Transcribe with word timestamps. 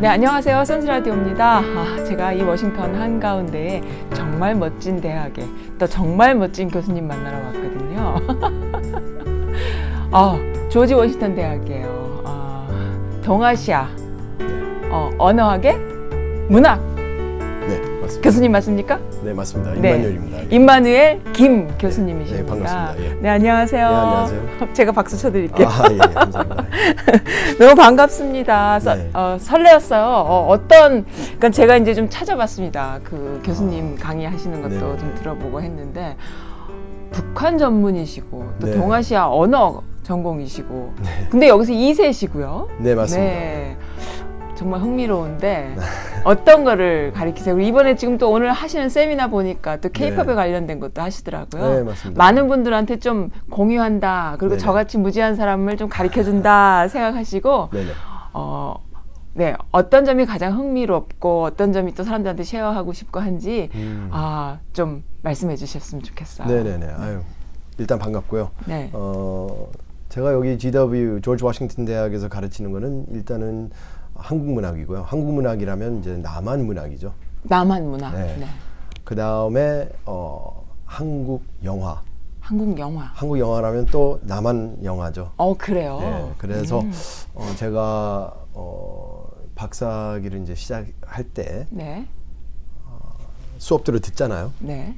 네, 0.00 0.06
안녕하세요. 0.06 0.64
선즈라디오입니다. 0.64 1.58
아, 1.58 2.04
제가 2.04 2.32
이 2.32 2.42
워싱턴 2.42 2.94
한가운데에 2.94 3.82
정말 4.14 4.54
멋진 4.54 5.00
대학에 5.00 5.44
또 5.76 5.86
정말 5.88 6.36
멋진 6.36 6.70
교수님 6.70 7.08
만나러 7.08 7.38
왔거든요. 7.46 8.14
아, 10.12 10.36
조지 10.70 10.94
워싱턴 10.94 11.34
대학이에요. 11.34 12.22
아, 12.24 12.68
동아시아 13.24 13.88
어, 14.90 15.10
언어학의 15.18 15.76
문학 16.48 16.80
네, 16.94 17.80
맞습니다. 18.00 18.20
교수님 18.22 18.52
맞습니까? 18.52 19.00
네, 19.22 19.32
맞습니다. 19.34 19.72
네. 19.72 19.78
임만열입니다. 19.90 20.38
예. 20.42 20.46
임마누엘 20.50 21.32
김 21.32 21.68
교수님이십니다. 21.78 22.42
네, 22.42 22.46
반갑습니다. 22.64 23.04
예. 23.16 23.20
네, 23.20 23.28
안녕하세요. 23.28 23.88
네, 23.88 23.94
안녕하세요. 23.94 24.68
제가 24.74 24.92
박수 24.92 25.16
쳐드릴게요. 25.18 25.66
아, 25.68 25.82
예, 25.90 25.94
예, 25.94 25.98
감사합니다. 26.14 26.64
너무 27.58 27.74
반갑습니다. 27.74 28.78
서- 28.80 28.94
네. 28.94 29.10
어, 29.14 29.36
설레었어요. 29.40 30.02
어, 30.04 30.58
떤 30.68 31.04
그러니까 31.04 31.50
제가 31.50 31.76
이제 31.78 31.94
좀 31.94 32.08
찾아봤습니다. 32.08 33.00
그 33.02 33.40
교수님 33.44 33.96
강의하시는 33.96 34.62
것도 34.62 34.74
아. 34.86 34.92
네. 34.92 34.98
좀 34.98 35.14
들어보고 35.18 35.62
했는데 35.62 36.16
북한 37.10 37.58
전문이시고 37.58 38.52
또 38.60 38.66
네. 38.66 38.76
동아시아 38.76 39.28
언어 39.28 39.82
전공이시고 40.04 40.94
네. 41.02 41.26
근데 41.28 41.48
여기서 41.48 41.72
2세시고요. 41.72 42.68
네, 42.78 42.94
맞습니다. 42.94 43.32
네. 44.58 44.64
정말 44.64 44.80
흥미로운데 44.80 45.76
어떤 46.24 46.64
거를 46.64 47.12
가리키세요? 47.12 47.54
그리고 47.54 47.68
이번에 47.68 47.94
지금 47.94 48.18
또 48.18 48.30
오늘 48.30 48.50
하시는 48.50 48.88
세미나 48.88 49.28
보니까 49.28 49.80
또 49.80 49.88
케이팝에 49.88 50.26
네. 50.26 50.34
관련된 50.34 50.80
것도 50.80 51.00
하시더라고요. 51.00 51.74
네, 51.74 51.82
맞습니다. 51.84 52.18
많은 52.18 52.48
분들한테 52.48 52.98
좀 52.98 53.30
공유한다. 53.50 54.36
그리고 54.38 54.56
네네. 54.56 54.58
저같이 54.58 54.98
무지한 54.98 55.36
사람을 55.36 55.76
좀 55.76 55.88
가르쳐 55.88 56.24
준다 56.24 56.86
생각하시고 56.88 57.68
네, 57.72 57.84
네. 57.84 57.90
어, 58.32 58.74
네, 59.34 59.54
어떤 59.70 60.04
점이 60.04 60.26
가장 60.26 60.58
흥미롭고 60.58 61.44
어떤 61.44 61.72
점이 61.72 61.94
또 61.94 62.02
사람들한테 62.02 62.42
쉐어하고 62.42 62.92
싶고 62.92 63.20
한지 63.20 63.70
음. 63.74 64.08
아, 64.10 64.58
좀 64.72 65.04
말씀해 65.22 65.54
주셨으면 65.54 66.02
좋겠어요. 66.02 66.48
네, 66.48 66.64
네, 66.64 66.78
네. 66.78 66.92
아유, 66.98 67.20
일단 67.78 68.00
반갑고요. 68.00 68.50
네. 68.66 68.90
어, 68.92 69.68
제가 70.08 70.32
여기 70.32 70.58
GW 70.58 71.20
조지 71.20 71.44
워싱턴 71.44 71.84
대학에서 71.84 72.28
가르치는 72.28 72.72
거는 72.72 73.06
일단은 73.12 73.70
한국 74.18 74.50
문학이고요. 74.52 75.02
한국 75.02 75.32
문학이라면 75.32 76.00
이제 76.00 76.16
남한 76.16 76.66
문학이죠. 76.66 77.12
남한 77.44 77.88
문화. 77.88 78.10
네. 78.10 78.36
네. 78.38 78.46
그 79.04 79.14
다음에 79.14 79.88
어, 80.04 80.64
한국 80.84 81.44
영화. 81.64 82.02
한국 82.40 82.78
영화. 82.78 83.10
한국 83.14 83.38
영화라면 83.38 83.86
또 83.86 84.20
남한 84.22 84.80
영화죠. 84.82 85.32
어, 85.36 85.54
그래요. 85.56 85.98
네, 86.00 86.32
그래서 86.36 86.80
음. 86.80 86.92
어, 87.34 87.46
제가 87.56 88.34
어, 88.52 89.28
박사학위를 89.54 90.42
이제 90.42 90.54
시작할 90.54 91.24
때 91.24 91.66
네. 91.70 92.06
수업들을 93.58 94.00
듣잖아요. 94.00 94.52
네. 94.60 94.96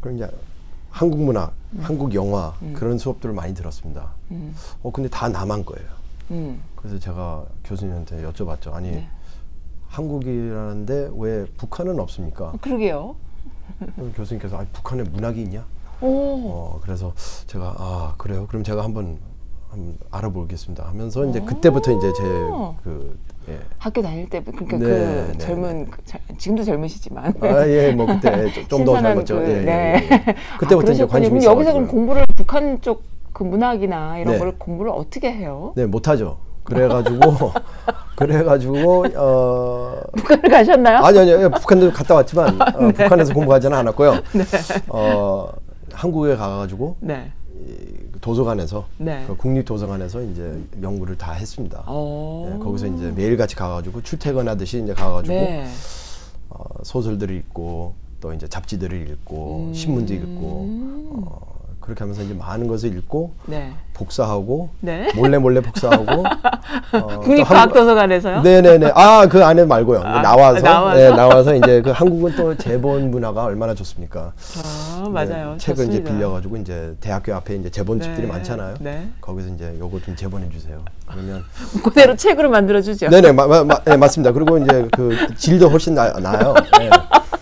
그럼 0.00 0.16
이제 0.16 0.28
한국 0.90 1.20
문학, 1.20 1.54
한국 1.80 2.14
영화 2.14 2.54
그런 2.74 2.98
수업들을 2.98 3.34
많이 3.34 3.54
들었습니다. 3.54 4.12
음. 4.30 4.54
어 4.82 4.90
근데 4.92 5.08
다 5.08 5.28
남한 5.28 5.64
거예요. 5.64 5.88
음. 6.30 6.62
그래서 6.76 6.98
제가 6.98 7.44
교수님한테 7.64 8.22
여쭤봤죠. 8.22 8.72
아니 8.74 8.90
네. 8.90 9.08
한국이라는데 9.88 11.10
왜 11.16 11.44
북한은 11.56 11.98
없습니까? 12.00 12.46
어, 12.46 12.58
그러게요. 12.60 13.16
교수님께서 14.16 14.58
아 14.58 14.66
북한에 14.72 15.02
문학이 15.04 15.42
있냐? 15.42 15.64
오. 16.00 16.06
어 16.08 16.80
그래서 16.82 17.12
제가 17.46 17.74
아 17.78 18.14
그래요. 18.18 18.46
그럼 18.48 18.62
제가 18.64 18.82
한번, 18.84 19.18
한번 19.70 19.96
알아보겠습니다. 20.10 20.86
하면서 20.88 21.24
이제 21.26 21.40
그때부터 21.40 21.92
이제 21.92 22.08
오. 22.50 22.74
제그 22.82 23.18
예. 23.48 23.60
학교 23.78 24.00
다닐 24.02 24.28
때 24.28 24.42
그러니까 24.42 24.78
네, 24.78 24.84
그 24.84 25.32
네, 25.32 25.38
젊은 25.38 25.90
그 25.90 26.02
자- 26.04 26.18
지금도 26.38 26.64
젊으시지만 26.64 27.34
아, 27.40 27.68
예, 27.68 27.92
뭐 27.92 28.06
그때 28.06 28.50
좀 28.68 28.84
더 28.84 29.00
젊었죠. 29.00 29.36
그, 29.36 29.42
예, 29.44 29.48
예, 29.58 29.60
네. 29.62 30.08
예, 30.10 30.14
예. 30.28 30.34
그때부터 30.58 30.90
아, 30.90 30.94
이제. 30.94 31.06
관심이 31.06 31.28
그럼 31.28 31.42
있어 31.42 31.52
여기서 31.52 31.72
그럼 31.74 31.88
공부를 31.88 32.24
북한 32.36 32.80
쪽 32.80 33.02
그 33.34 33.42
문학이나 33.42 34.18
이런 34.18 34.34
네. 34.34 34.38
걸 34.38 34.56
공부를 34.56 34.92
어떻게 34.94 35.30
해요? 35.30 35.72
네, 35.74 35.84
못하죠. 35.84 36.38
그래가지고, 36.62 37.18
그래가지고, 38.16 39.04
어, 39.16 40.00
북한을 40.16 40.48
가셨나요? 40.48 40.98
아니, 40.98 41.18
아니, 41.18 41.34
아니, 41.34 41.50
북한도 41.50 41.92
갔다 41.92 42.14
왔지만, 42.14 42.62
어, 42.62 42.80
네. 42.86 42.92
북한에서 42.92 43.34
공부하지는 43.34 43.76
않았고요. 43.76 44.14
어, 44.88 45.48
한국에 45.92 46.36
가가지고, 46.36 46.96
네. 47.00 47.32
이 47.58 48.20
도서관에서, 48.20 48.86
네. 48.98 49.24
그 49.26 49.36
국립 49.36 49.64
도서관에서 49.64 50.22
이제 50.22 50.56
연구를 50.80 51.18
다 51.18 51.32
했습니다. 51.32 51.82
어. 51.86 52.48
네, 52.52 52.58
거기서 52.64 52.86
이제 52.86 53.12
매일 53.16 53.36
같이 53.36 53.56
가가지고, 53.56 54.02
출퇴근하듯이 54.02 54.80
이제 54.84 54.94
가가지고, 54.94 55.34
네. 55.34 55.66
어, 56.50 56.64
소설들을 56.84 57.34
읽고, 57.34 57.94
또 58.20 58.32
이제 58.32 58.46
잡지들을 58.46 59.10
읽고, 59.10 59.66
음. 59.68 59.74
신문도 59.74 60.14
읽고, 60.14 60.68
어, 61.26 61.53
그렇게 61.84 62.00
하면서 62.00 62.22
이제 62.22 62.32
많은 62.32 62.66
것을 62.66 62.96
읽고, 62.96 63.34
네. 63.44 63.72
복사하고, 63.92 64.70
네. 64.80 65.12
몰래 65.14 65.36
몰래 65.36 65.60
복사하고, 65.60 66.24
어, 66.24 67.08
또 67.08 67.20
국립과학도서관에서요? 67.20 68.40
네네네. 68.40 68.92
아, 68.94 69.26
그 69.28 69.44
안에 69.44 69.66
말고요. 69.66 70.00
아, 70.02 70.22
나와서, 70.22 70.60
나와서? 70.60 70.98
네, 70.98 71.10
나와서 71.10 71.54
이제 71.54 71.82
그 71.82 71.90
한국은 71.90 72.34
또 72.36 72.56
재본 72.56 73.10
문화가 73.10 73.44
얼마나 73.44 73.74
좋습니까? 73.74 74.32
아, 74.64 75.08
맞아요. 75.10 75.52
네, 75.52 75.58
책을 75.58 75.84
이제 75.84 75.98
좋습니다. 75.98 76.10
빌려가지고 76.12 76.56
이제 76.56 76.96
대학교 77.00 77.34
앞에 77.34 77.56
이제 77.56 77.70
재본집들이 77.70 78.26
네, 78.26 78.32
많잖아요. 78.32 78.76
네. 78.80 79.08
거기서 79.20 79.50
이제 79.50 79.76
요거 79.78 80.00
좀 80.00 80.16
재본해 80.16 80.48
주세요. 80.48 80.78
그러면 81.06 81.44
그대로 81.84 82.16
책으로 82.16 82.48
만들어 82.48 82.80
주죠. 82.80 83.10
네네 83.10 83.32
마, 83.32 83.46
마, 83.46 83.62
마, 83.62 83.78
네, 83.84 83.96
맞습니다. 83.98 84.32
그리고 84.32 84.56
이제 84.56 84.88
그 84.90 85.14
질도 85.36 85.68
훨씬 85.68 85.94
나, 85.94 86.10
나요. 86.14 86.54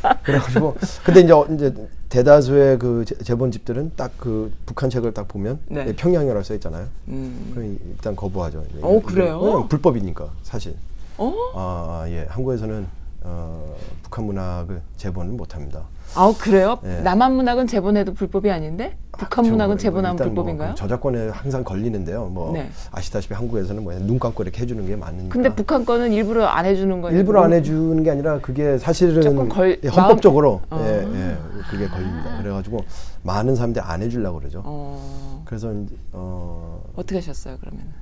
네. 0.03 0.09
그래가지고 0.23 0.77
근데 1.05 1.21
이제 1.21 1.33
어- 1.33 1.47
이제 1.53 1.75
대다수의 2.09 2.79
그 2.79 3.05
재- 3.07 3.17
재본집들은 3.17 3.93
딱 3.97 4.13
그 4.19 4.53
북한 4.67 4.91
책을 4.91 5.15
딱 5.15 5.27
보면 5.29 5.59
네. 5.67 5.95
평양이라고 5.97 6.43
써 6.43 6.55
있잖아요. 6.55 6.87
음. 7.09 7.51
그럼 7.55 7.79
일단 7.91 8.15
거부하죠. 8.15 8.65
어, 8.83 9.01
그래요? 9.03 9.41
왜냐면 9.41 9.69
불법이니까 9.69 10.31
사실. 10.43 10.75
어? 11.19 11.33
아, 11.55 12.05
예. 12.09 12.27
한국에서는 12.29 12.87
어, 13.25 13.75
북한 14.03 14.25
문학을 14.27 14.81
재본을 14.97 15.33
못 15.33 15.55
합니다. 15.55 15.83
아, 16.15 16.33
그래요? 16.39 16.79
네. 16.83 17.01
남한 17.01 17.35
문학은 17.37 17.67
재본해도 17.67 18.13
불법이 18.15 18.51
아닌데? 18.51 18.97
북한 19.13 19.45
저, 19.45 19.51
문학은 19.51 19.75
뭐, 19.75 19.79
재본하면 19.79 20.17
뭐 20.17 20.27
불법인가요? 20.27 20.71
그 20.71 20.75
저작권에 20.77 21.29
항상 21.29 21.65
걸리는데요. 21.65 22.27
뭐 22.27 22.53
네. 22.53 22.71
아시다시피 22.91 23.33
한국에서는 23.35 23.83
뭐눈 23.83 24.19
감고 24.19 24.43
이렇게 24.43 24.61
해주는 24.63 24.87
게 24.87 24.97
많으니까. 24.97 25.33
근데 25.33 25.55
북한 25.55 25.85
거는 25.87 26.13
일부러 26.13 26.47
안 26.47 26.67
해주는 26.67 27.01
거예요. 27.01 27.17
일부러 27.17 27.43
안 27.43 27.53
해주는 27.55 28.03
게 28.03 28.11
아니라 28.11 28.41
그게 28.41 28.77
사실은 28.77 29.49
걸- 29.49 29.81
예, 29.83 29.89
헌법적으로 29.89 30.61
마음- 30.69 30.85
예, 30.85 30.89
아. 30.89 31.15
예, 31.15 31.37
그게 31.71 31.89
걸립니다. 31.89 32.39
그래가지고 32.39 32.85
많은 33.23 33.55
사람들이 33.57 33.83
안 33.83 34.03
해주려고 34.03 34.39
그러죠. 34.41 34.63
어, 34.67 35.43
그래서 35.47 35.73
어, 36.13 36.83
어떻게 36.97 37.17
하셨어요, 37.17 37.57
그러면? 37.61 38.02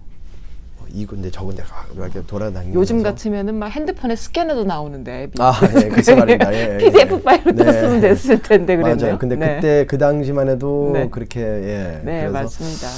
이건데 0.92 1.30
저건데 1.30 1.62
아, 1.62 1.86
이렇게 1.94 2.22
돌아다니면서 2.26 2.78
요즘 2.78 3.02
같으면은 3.02 3.54
막 3.56 3.68
핸드폰에 3.68 4.16
스캐너도 4.16 4.64
나오는데 4.64 5.22
앱이. 5.24 5.32
아, 5.38 5.52
예, 5.82 5.88
글쎄 5.88 6.14
말입니다. 6.14 6.52
예, 6.54 6.74
예, 6.74 6.78
PDF 6.78 7.14
예. 7.14 7.22
파일로 7.22 7.52
네. 7.52 7.64
떴으면 7.64 8.00
됐을 8.00 8.42
텐데 8.42 8.76
그랬네요. 8.76 8.96
맞아요. 8.96 9.18
근데 9.18 9.36
네. 9.36 9.54
그때 9.56 9.86
그 9.86 9.98
당시만 9.98 10.48
해도 10.48 10.90
네. 10.92 11.08
그렇게 11.10 11.40
예. 11.40 12.00
네, 12.04 12.20
그래서 12.20 12.32
맞습니다. 12.32 12.88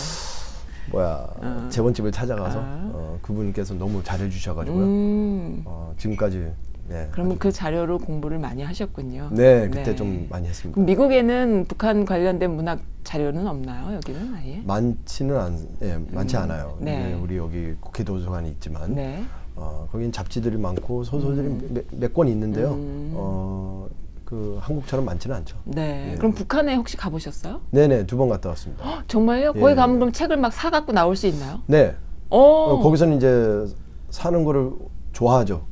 뭐야 0.90 1.26
어. 1.36 1.68
재본집을 1.70 2.12
찾아가서 2.12 2.58
아. 2.58 2.90
어, 2.92 3.18
그분께서 3.22 3.74
너무 3.74 4.02
잘해주셔가지고요. 4.02 4.84
음, 4.84 5.62
어, 5.64 5.94
지금까지 5.96 6.48
네. 6.92 7.08
그러면 7.10 7.38
그 7.38 7.50
자료로 7.50 7.98
공부를 7.98 8.38
많이 8.38 8.62
하셨군요. 8.62 9.30
네 9.32 9.66
그때 9.68 9.82
네. 9.84 9.96
좀 9.96 10.26
많이 10.28 10.46
했습니다. 10.46 10.78
미국에는 10.80 11.64
북한 11.66 12.04
관련된 12.04 12.54
문학 12.54 12.80
자료는 13.02 13.46
없나요? 13.46 13.94
여기는 13.94 14.34
아예? 14.34 14.62
많지는 14.66 15.36
않, 15.38 15.58
예, 15.82 15.98
많지 16.12 16.36
않아요. 16.36 16.76
네. 16.80 17.08
네, 17.08 17.14
우리 17.14 17.36
여기 17.38 17.74
국회 17.80 18.04
도서관이 18.04 18.50
있지만 18.50 18.94
네. 18.94 19.24
어, 19.56 19.88
거긴 19.90 20.12
잡지들이 20.12 20.56
많고 20.58 21.04
소설들이 21.04 21.84
몇권 21.92 22.28
있는데요. 22.28 22.72
음. 22.74 23.12
어, 23.14 23.88
그 24.26 24.58
한국처럼 24.60 25.04
많지는 25.06 25.34
않죠. 25.36 25.56
네. 25.64 26.10
예. 26.12 26.16
그럼 26.16 26.32
북한에 26.32 26.74
혹시 26.74 26.96
가보셨어요? 26.98 27.62
네네 27.70 28.06
두 28.06 28.16
번 28.18 28.28
갔다 28.28 28.50
왔습니다. 28.50 29.02
정말요? 29.08 29.52
예. 29.56 29.60
거기 29.60 29.74
가면 29.74 29.98
그럼 29.98 30.12
책을 30.12 30.36
막 30.36 30.52
사갖고 30.52 30.92
나올 30.92 31.16
수 31.16 31.26
있나요? 31.26 31.60
네, 31.66 31.96
어, 32.28 32.38
어, 32.38 32.78
거기서는 32.80 33.16
이제 33.16 33.66
사는 34.10 34.44
거를 34.44 34.72
좋아하죠. 35.12 35.71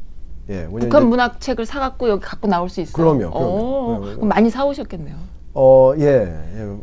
예, 0.50 0.66
북한 0.66 1.08
문학 1.08 1.40
책을 1.40 1.64
사갖고 1.64 2.08
여기 2.08 2.24
갖고 2.24 2.48
나올 2.48 2.68
수 2.68 2.80
있어요. 2.80 2.92
그럼요, 2.92 3.30
그럼요. 3.30 3.36
어, 3.36 3.98
그럼요. 4.00 4.16
그럼 4.16 4.28
많이 4.28 4.50
사오셨겠네요. 4.50 5.14
어, 5.54 5.92
예, 5.98 6.04
예 6.06 6.76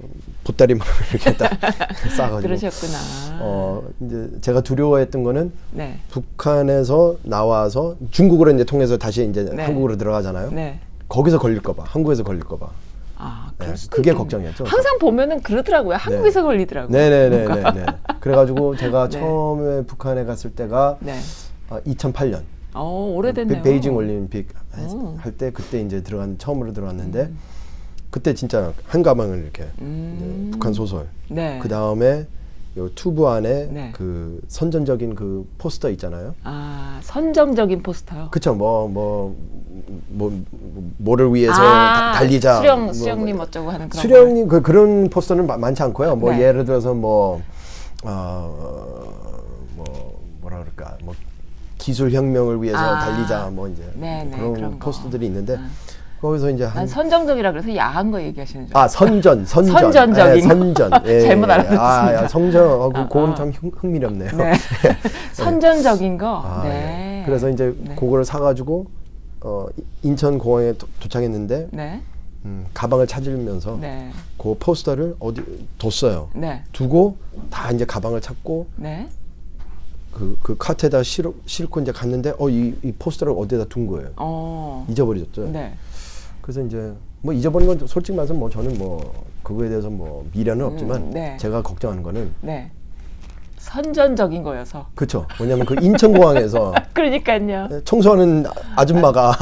보따리만 0.45 0.87
이렇게 1.11 1.35
딱 1.35 1.51
싸가지고. 2.15 2.41
그러셨구나. 2.41 2.97
어, 3.41 3.83
이제 4.01 4.29
제가 4.41 4.61
두려워했던 4.61 5.23
거는 5.23 5.51
네. 5.71 5.99
북한에서 6.09 7.17
나와서 7.23 7.95
중국으로 8.11 8.51
이제 8.51 8.63
통해서 8.63 8.97
다시 8.97 9.27
이제 9.29 9.43
네. 9.43 9.63
한국으로 9.63 9.97
들어가잖아요. 9.97 10.51
네. 10.51 10.79
거기서 11.09 11.37
걸릴까봐, 11.39 11.83
한국에서 11.85 12.23
걸릴까봐. 12.23 12.69
아, 13.19 13.51
네, 13.57 13.65
그게 13.89 14.11
있겠네. 14.11 14.17
걱정이었죠. 14.17 14.63
항상 14.65 14.99
보면은 14.99 15.41
그러더라고요. 15.41 15.95
한국에서 15.95 16.43
걸리더라고요. 16.43 16.95
네네네네. 16.95 17.71
네. 17.73 17.85
그래가지고 18.19 18.75
제가 18.77 19.09
네. 19.09 19.19
처음에 19.19 19.85
북한에 19.85 20.23
갔을 20.23 20.51
때가 20.51 20.97
네. 20.99 21.17
어, 21.69 21.79
2008년. 21.85 22.43
어, 22.77 23.13
오래됐네요. 23.15 23.61
베, 23.63 23.75
이징 23.75 23.95
올림픽 23.95 24.49
오. 24.77 25.15
할때 25.17 25.51
그때 25.51 25.81
이제 25.81 26.01
들어간 26.03 26.37
처음으로 26.37 26.73
들어갔는데 26.73 27.31
그때 28.09 28.33
진짜 28.33 28.73
한 28.85 29.03
가방을 29.03 29.39
이렇게 29.43 29.67
음. 29.81 30.49
북한 30.51 30.73
소설. 30.73 31.07
네. 31.29 31.59
그 31.61 31.67
다음에 31.67 32.25
요 32.77 32.89
튜브 32.93 33.25
안에 33.27 33.65
네. 33.71 33.89
그 33.93 34.39
선전적인 34.47 35.15
그 35.15 35.49
포스터 35.57 35.89
있잖아요. 35.91 36.35
아, 36.43 36.99
선정적인 37.01 37.81
포스터요. 37.81 38.29
그쵸 38.31 38.53
뭐뭐 38.53 38.87
뭐, 38.89 39.35
뭐, 40.09 40.43
뭐를 40.97 41.33
위해서 41.33 41.53
아, 41.59 42.11
다- 42.13 42.19
달리자 42.19 42.57
수령 42.57 42.83
뭐, 42.85 42.93
수령님 42.93 43.39
어쩌고 43.39 43.71
하는 43.71 43.89
그런 43.89 44.01
수령님 44.01 44.47
그 44.47 44.61
그런 44.61 45.09
포스터는 45.09 45.47
마- 45.47 45.57
많지 45.57 45.81
않고요. 45.83 46.15
뭐 46.17 46.31
네. 46.31 46.41
예를 46.43 46.65
들어서 46.65 46.93
뭐 46.93 47.41
어, 48.03 49.13
뭐 49.75 50.21
뭐라 50.41 50.59
그럴까 50.59 50.97
뭐 51.03 51.15
기술 51.87 52.11
혁명을 52.11 52.61
위해서 52.61 52.77
아. 52.79 52.99
달리자 52.99 53.49
뭐 53.49 53.65
이제 53.69 53.81
네, 53.95 54.25
네, 54.29 54.35
그런, 54.37 54.53
그런 54.53 54.71
거. 54.71 54.85
포스터들이 54.87 55.25
있는데 55.27 55.55
아. 55.55 55.65
거기서 56.19 56.49
이제 56.49 56.65
난한 56.65 56.85
선정적이라 56.85 57.51
그래서 57.53 57.73
야한 57.77 58.11
거 58.11 58.21
얘기하시는 58.21 58.67
줄. 58.67 58.75
아 58.75 58.89
선전 58.89 59.45
선전 59.45 59.73
선전적인 59.93 60.35
예, 60.35 60.41
선전 60.41 60.89
거. 60.89 60.99
잘못 60.99 61.49
알아듣습니다. 61.49 62.03
아, 62.03 62.13
야, 62.13 62.27
성전 62.27 62.67
어, 62.69 62.89
그, 62.89 63.19
아. 63.19 63.35
참 63.35 63.51
흥, 63.51 63.71
흥미롭네요. 63.73 64.31
네. 64.35 64.53
선전적인 65.31 66.17
거. 66.17 66.41
아, 66.43 66.63
네. 66.63 67.21
예. 67.21 67.25
그래서 67.25 67.49
이제 67.49 67.73
네. 67.79 67.95
그거를 67.95 68.25
사가지고 68.25 68.87
어, 69.41 69.67
이- 69.77 69.83
인천 70.09 70.37
공항에 70.37 70.73
도, 70.73 70.87
도착했는데 70.99 71.69
네. 71.71 72.01
음, 72.43 72.65
가방을 72.73 73.07
찾으면서 73.07 73.77
네. 73.79 74.11
그 74.37 74.57
포스터를 74.59 75.15
어디 75.19 75.41
뒀어요. 75.77 76.31
네. 76.33 76.63
두고 76.73 77.15
다 77.49 77.71
이제 77.71 77.85
가방을 77.85 78.19
찾고 78.19 78.67
네. 78.75 79.07
그, 80.17 80.37
그 80.41 80.55
카트에다 80.57 81.03
실어, 81.03 81.33
싣고 81.45 81.81
이제 81.81 81.91
갔는데 81.91 82.33
어 82.39 82.49
이 82.49 82.73
이 82.83 82.91
포스터를 82.97 83.33
어디다 83.37 83.65
둔 83.65 83.87
거예요. 83.87 84.09
어. 84.17 84.85
잊어버렸죠. 84.89 85.49
네. 85.51 85.73
그래서 86.41 86.61
이제 86.61 86.91
뭐 87.21 87.33
잊어버린 87.33 87.67
건 87.67 87.79
솔직히 87.87 88.15
말해서 88.15 88.33
뭐 88.33 88.49
저는 88.49 88.77
뭐 88.77 89.25
그거에 89.43 89.69
대해서 89.69 89.89
뭐 89.89 90.25
미련은 90.33 90.65
없지만 90.65 91.09
네. 91.11 91.37
제가 91.37 91.61
걱정하는 91.61 92.03
거는 92.03 92.31
네. 92.41 92.71
선전적인 93.57 94.43
거여서. 94.43 94.87
그렇죠. 94.95 95.25
왜냐하면 95.41 95.65
그 95.65 95.75
인천공항에서 95.81 96.73
그러니까요. 96.93 97.67
청소하는 97.83 98.45
아줌마가 98.75 99.33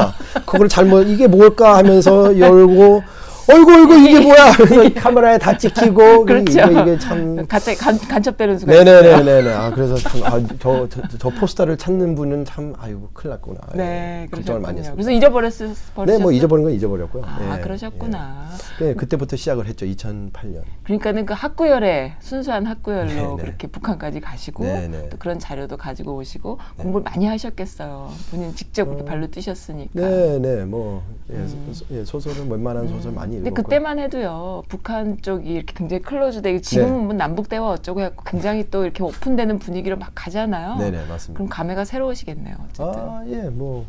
그걸 0.48 0.68
잘못 0.68 1.04
이게 1.04 1.28
뭘까 1.28 1.78
하면서 1.78 2.38
열고 2.40 3.04
어이구 3.52 3.72
어이구 3.72 3.96
이게 4.00 4.20
뭐야 4.26 4.54
그래서 4.58 4.94
카메라에 4.96 5.38
다 5.38 5.58
찍히고 5.58 6.26
그렇죠. 6.26 6.52
이게, 6.52 6.82
이게 6.82 7.00
참 7.00 7.46
갑자기 7.48 7.78
간, 7.78 7.98
간첩 8.00 8.38
되는 8.38 8.58
수가 8.58 8.74
있어요. 8.74 8.84
네네네네네 8.84 9.54
아 9.54 9.70
그래서 9.72 9.96
참저저 9.96 10.88
저, 10.90 11.18
저 11.18 11.30
포스터를 11.30 11.78
찾는 11.78 12.16
분은 12.16 12.46
참 12.46 12.74
아이고 12.80 13.10
큰일 13.14 13.32
났구나 13.32 13.60
네, 13.74 14.24
예, 14.24 14.28
걱정을 14.36 14.62
많이. 14.62 14.80
했습니다. 14.80 14.94
그래서 14.96 15.12
잊어버렸을 15.12 15.74
네, 16.08 16.18
뭐 16.18 16.32
잊어버린 16.32 16.66
건 16.66 16.74
잊어버렸고요. 16.74 17.24
아, 17.26 17.58
예, 17.58 17.62
그러셨구나. 17.62 18.48
예. 18.82 18.86
네, 18.86 18.94
그때부터 18.94 19.36
시작을 19.36 19.68
했죠. 19.68 19.86
2008년. 19.86 20.62
그러니까는 20.84 21.26
그 21.26 21.34
학구열에 21.34 22.16
순수한 22.20 22.66
학구열로 22.66 23.06
네, 23.08 23.16
네. 23.16 23.36
그렇게 23.38 23.68
북한까지 23.68 24.20
가시고 24.22 24.64
네, 24.64 24.88
네. 24.88 25.10
또 25.10 25.18
그런 25.18 25.40
자료도 25.40 25.78
가지고 25.78 26.16
오시고 26.16 26.60
공부를 26.78 27.04
많이 27.04 27.26
하셨겠어요. 27.26 28.10
본인 28.32 28.56
직접 28.56 28.86
그렇게 28.86 29.06
발로 29.06 29.28
뛰셨으니까. 29.28 29.92
네, 29.94 30.40
네, 30.40 30.66
뭐 30.66 31.04
예, 31.32 31.48
소, 31.48 31.86
예, 31.92 32.04
소설은 32.06 32.50
웬만한 32.50 32.88
소설 32.88 33.12
많이 33.12 33.35
음. 33.40 33.44
근데. 33.44 33.62
그때만 33.62 34.00
해도요 34.00 34.64
북한 34.68 35.22
쪽이 35.22 35.50
이렇게 35.50 35.74
굉장히 35.76 36.02
클로즈되고 36.02 36.62
지금은 36.62 36.98
네. 37.00 37.04
뭐 37.06 37.14
남북 37.14 37.50
대화 37.50 37.70
어쩌고 37.72 38.02
해갖고 38.02 38.24
굉장히 38.26 38.70
또 38.70 38.84
이렇게 38.84 39.04
오픈되는 39.04 39.60
분위기로 39.60 39.98
막 39.98 40.12
가잖아요. 40.16 40.76
네, 40.78 40.92
네, 40.92 41.06
맞습니다. 41.08 41.34
그럼 41.34 41.50
감회가 41.50 41.86
새로우시겠네요. 41.86 42.56
어쨌든. 42.66 42.86
아, 42.86 43.24
예, 43.28 43.50
뭐 43.50 43.86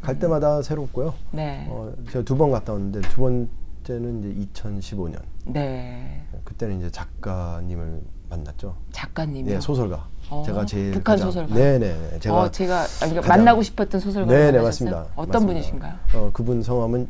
갈 0.00 0.16
때마다 0.16 0.62
새롭고요. 0.62 1.12
네. 1.32 1.66
어, 1.68 1.92
제가 2.12 2.24
두 2.24 2.36
번 2.36 2.52
갔다 2.52 2.72
왔는데 2.72 3.00
두 3.08 3.20
번째는 3.20 4.20
이제 4.46 4.46
2015년. 4.62 5.20
네. 5.46 6.22
그때는 6.44 6.78
이제 6.78 6.88
작가님을 6.92 8.00
만났죠. 8.30 8.76
작가님이요. 8.92 9.54
네, 9.56 9.60
소설가. 9.60 10.06
어, 10.30 10.44
제가 10.46 10.64
제일 10.66 10.92
북한 10.92 11.16
가장- 11.16 11.32
소설가. 11.32 11.52
네, 11.52 11.78
네, 11.80 11.96
네. 12.12 12.18
제가 12.20 12.42
어, 12.42 12.48
제가 12.48 12.82
아니, 13.02 13.10
그러니까 13.10 13.28
만나고 13.28 13.60
싶었던 13.62 14.00
소설가 14.00 14.32
네, 14.32 14.52
네, 14.52 14.60
맞습니다. 14.60 15.06
어떤 15.16 15.28
맞습니다. 15.32 15.46
분이신가요? 15.46 15.94
어, 16.14 16.30
그분 16.32 16.62
성함은 16.62 17.08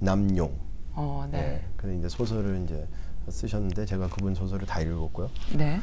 백남용. 0.00 0.50
어, 0.98 1.28
네. 1.30 1.38
네. 1.40 1.64
근데 1.76 1.96
이제 1.96 2.08
소설을 2.08 2.64
이제 2.64 2.88
쓰셨는데 3.28 3.86
제가 3.86 4.08
그분 4.08 4.34
소설을 4.34 4.66
다 4.66 4.80
읽었고요. 4.80 5.30
네. 5.56 5.78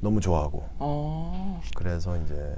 너무 0.00 0.20
좋아하고 0.20 0.68
어. 0.78 1.62
그래서 1.76 2.16
이제 2.18 2.56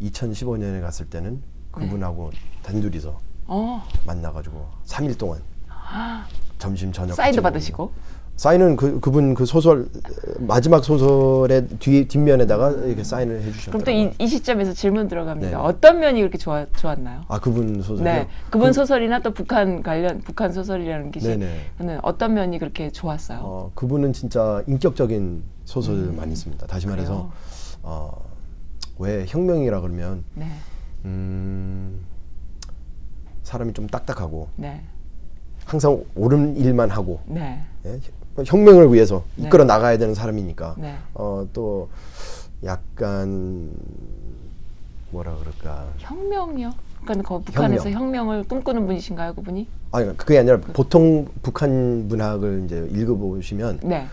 2015년에 0.00 0.80
갔을 0.80 1.10
때는 1.10 1.34
네. 1.36 1.42
그분하고 1.72 2.30
단둘이서 2.62 3.20
어. 3.48 3.82
만나가지고 4.06 4.66
3일 4.86 5.18
동안 5.18 5.42
점심 6.58 6.90
저녁 6.90 7.14
사인도 7.14 7.42
받으시고. 7.42 7.92
사인은 8.40 8.76
그 8.76 9.00
그분 9.00 9.34
그 9.34 9.44
소설 9.44 9.86
마지막 10.38 10.82
소설의 10.82 11.68
뒤 11.78 12.08
뒷면에다가 12.08 12.70
이렇게 12.70 13.04
사인을 13.04 13.40
그럼 13.40 13.48
해주셨더라고요. 13.48 14.12
또이 14.18 14.28
시점에서 14.28 14.72
질문 14.72 15.08
들어갑니다. 15.08 15.50
네. 15.50 15.54
어떤 15.62 16.00
면이 16.00 16.20
그렇게 16.20 16.38
좋아, 16.38 16.64
좋았나요? 16.74 17.20
아 17.28 17.38
그분 17.38 17.82
소설이요? 17.82 18.02
네. 18.02 18.28
그분 18.48 18.72
소설이나 18.72 19.20
또 19.20 19.34
북한 19.34 19.82
관련 19.82 20.22
북한 20.22 20.54
소설이라는 20.54 21.10
게 21.10 21.20
네네. 21.20 21.60
는 21.80 21.98
어떤 22.02 22.32
면이 22.32 22.58
그렇게 22.58 22.90
좋았어요? 22.90 23.40
어, 23.42 23.72
그분은 23.74 24.14
진짜 24.14 24.64
인격적인 24.66 25.42
소설을 25.66 26.12
많이 26.12 26.34
씁니다. 26.34 26.66
다시 26.66 26.86
말해서 26.86 27.24
음. 27.24 27.30
어, 27.82 28.10
왜 28.98 29.26
혁명이라 29.28 29.82
그러면 29.82 30.24
네. 30.34 30.46
음, 31.04 32.00
사람이 33.42 33.74
좀 33.74 33.86
딱딱하고 33.86 34.48
네. 34.56 34.80
항상 35.66 36.02
옳은 36.14 36.56
일만 36.56 36.88
하고 36.88 37.20
네. 37.26 37.62
예? 37.84 38.00
혁명을 38.46 38.92
위해서 38.92 39.24
네. 39.36 39.46
이끌어 39.46 39.64
나가야 39.64 39.98
되는 39.98 40.14
사람이니까 40.14 40.74
네. 40.78 40.96
어, 41.14 41.46
또 41.52 41.88
약간 42.64 43.70
뭐라 45.10 45.34
그럴까 45.36 45.88
혁명이요? 45.98 46.72
그러니까 47.04 47.28
그 47.28 47.42
북한에서 47.44 47.90
혁명. 47.90 48.30
을 48.30 48.44
꿈꾸는 48.44 48.86
분이신가요, 48.86 49.34
그분이? 49.34 49.66
아니 49.92 50.16
그게 50.16 50.38
아니라 50.38 50.58
보통 50.58 51.26
북한 51.42 52.08
문학을 52.08 52.62
이제 52.66 52.88
읽어보시면 52.92 53.80
네. 53.82 54.06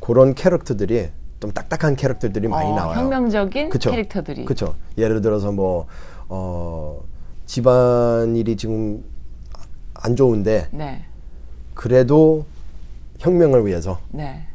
그런 0.00 0.34
캐릭터들이 0.34 1.08
좀 1.40 1.52
딱딱한 1.52 1.96
캐릭터들이 1.96 2.48
많이 2.48 2.70
어, 2.70 2.74
나와요. 2.74 2.98
혁명적인 2.98 3.70
그쵸? 3.70 3.90
캐릭터들이. 3.90 4.44
그렇죠. 4.44 4.74
예를 4.96 5.22
들어서 5.22 5.50
뭐 5.52 5.86
어, 6.28 7.00
집안일이 7.46 8.56
지금 8.56 9.02
안 9.94 10.14
좋은데 10.14 10.68
네. 10.70 11.04
그래도 11.74 12.44
혁명을 13.18 13.66
위해서 13.66 14.00
네. 14.10 14.46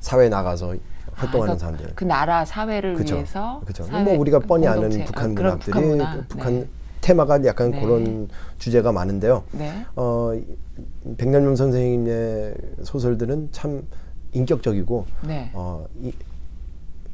사회에 0.00 0.28
나가서 0.28 0.74
활동하는 1.12 1.54
아, 1.54 1.56
그러니까 1.56 1.58
사람들. 1.58 1.92
그 1.94 2.04
나라 2.04 2.44
사회를 2.44 2.94
그쵸. 2.94 3.16
위해서. 3.16 3.62
사회, 3.72 4.02
뭐 4.02 4.18
우리가 4.18 4.40
뻔히 4.40 4.66
아는 4.66 4.82
공동체, 4.82 5.04
북한 5.04 5.30
아, 5.30 5.34
그런 5.34 5.44
문학들이 5.52 5.72
북한 5.72 5.88
문화. 5.88 6.24
북한 6.28 6.52
네. 6.60 6.66
테마가 7.00 7.44
약간 7.44 7.70
네. 7.70 7.80
그런 7.80 8.28
주제가 8.58 8.90
많은데요. 8.92 9.44
네. 9.52 9.84
어, 9.94 10.32
백남용 11.16 11.54
선생님의 11.54 12.54
소설들은 12.82 13.50
참 13.52 13.86
인격적이고 14.32 15.06
네. 15.26 15.50
어, 15.52 15.86
이, 16.00 16.12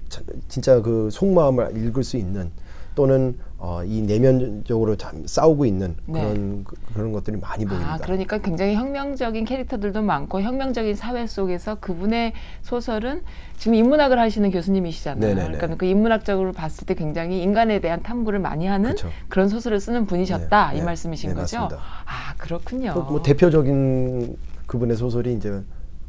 참, 0.09 0.25
진짜 0.49 0.81
그 0.81 1.09
속마음을 1.11 1.77
읽을 1.77 2.05
수 2.05 2.17
있는 2.17 2.51
또는 2.95 3.39
어, 3.59 3.83
이 3.85 4.01
내면적으로 4.03 4.97
참 4.97 5.27
싸우고 5.27 5.67
있는 5.67 5.95
네. 6.07 6.21
그런 6.21 6.65
그- 6.65 6.75
그런 6.95 7.13
것들이 7.13 7.37
많이 7.37 7.65
보입니다. 7.67 7.93
아, 7.95 7.99
그러니까 7.99 8.39
굉장히 8.39 8.75
혁명적인 8.75 9.45
캐릭터들도 9.45 10.01
많고 10.03 10.41
혁명적인 10.41 10.95
사회 10.97 11.27
속에서 11.27 11.75
그분의 11.77 12.33
소설은 12.63 13.21
지금 13.59 13.75
인문학을 13.75 14.19
하시는 14.19 14.51
교수님이시잖아요. 14.51 15.21
네네네. 15.35 15.57
그러니까 15.59 15.77
그 15.77 15.85
인문학적으로 15.87 16.53
봤을 16.53 16.87
때 16.87 16.95
굉장히 16.95 17.43
인간에 17.43 17.81
대한 17.81 18.03
탐구를 18.03 18.39
많이 18.39 18.67
하는 18.67 18.91
그쵸. 18.91 19.09
그런 19.29 19.49
소설을 19.49 19.79
쓰는 19.79 20.07
분이셨다 20.07 20.71
네, 20.71 20.77
이 20.77 20.79
네, 20.81 20.85
말씀이신 20.87 21.31
네, 21.31 21.35
거죠? 21.37 21.59
맞습니다. 21.59 21.77
아 22.07 22.35
그렇군요. 22.39 22.95
또 22.95 23.03
뭐 23.11 23.23
대표적인 23.23 24.37
그분의 24.67 24.97
소설이 24.97 25.35
이제 25.35 25.63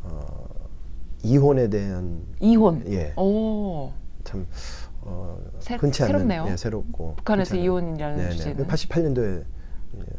어, 0.04 0.20
이혼에 1.24 1.70
대한 1.70 2.22
이혼. 2.40 2.84
예. 2.92 3.14
오. 3.18 3.92
참 4.24 4.46
어, 5.02 5.38
새- 5.60 5.76
흔치 5.76 6.04
않는 6.04 6.14
새롭네요. 6.14 6.48
예, 6.50 6.58
새롭고 6.58 7.16
북한에서 7.18 7.56
이혼이라는 7.56 8.18
네네. 8.18 8.30
주제는. 8.32 8.68
88년도에 8.68 9.44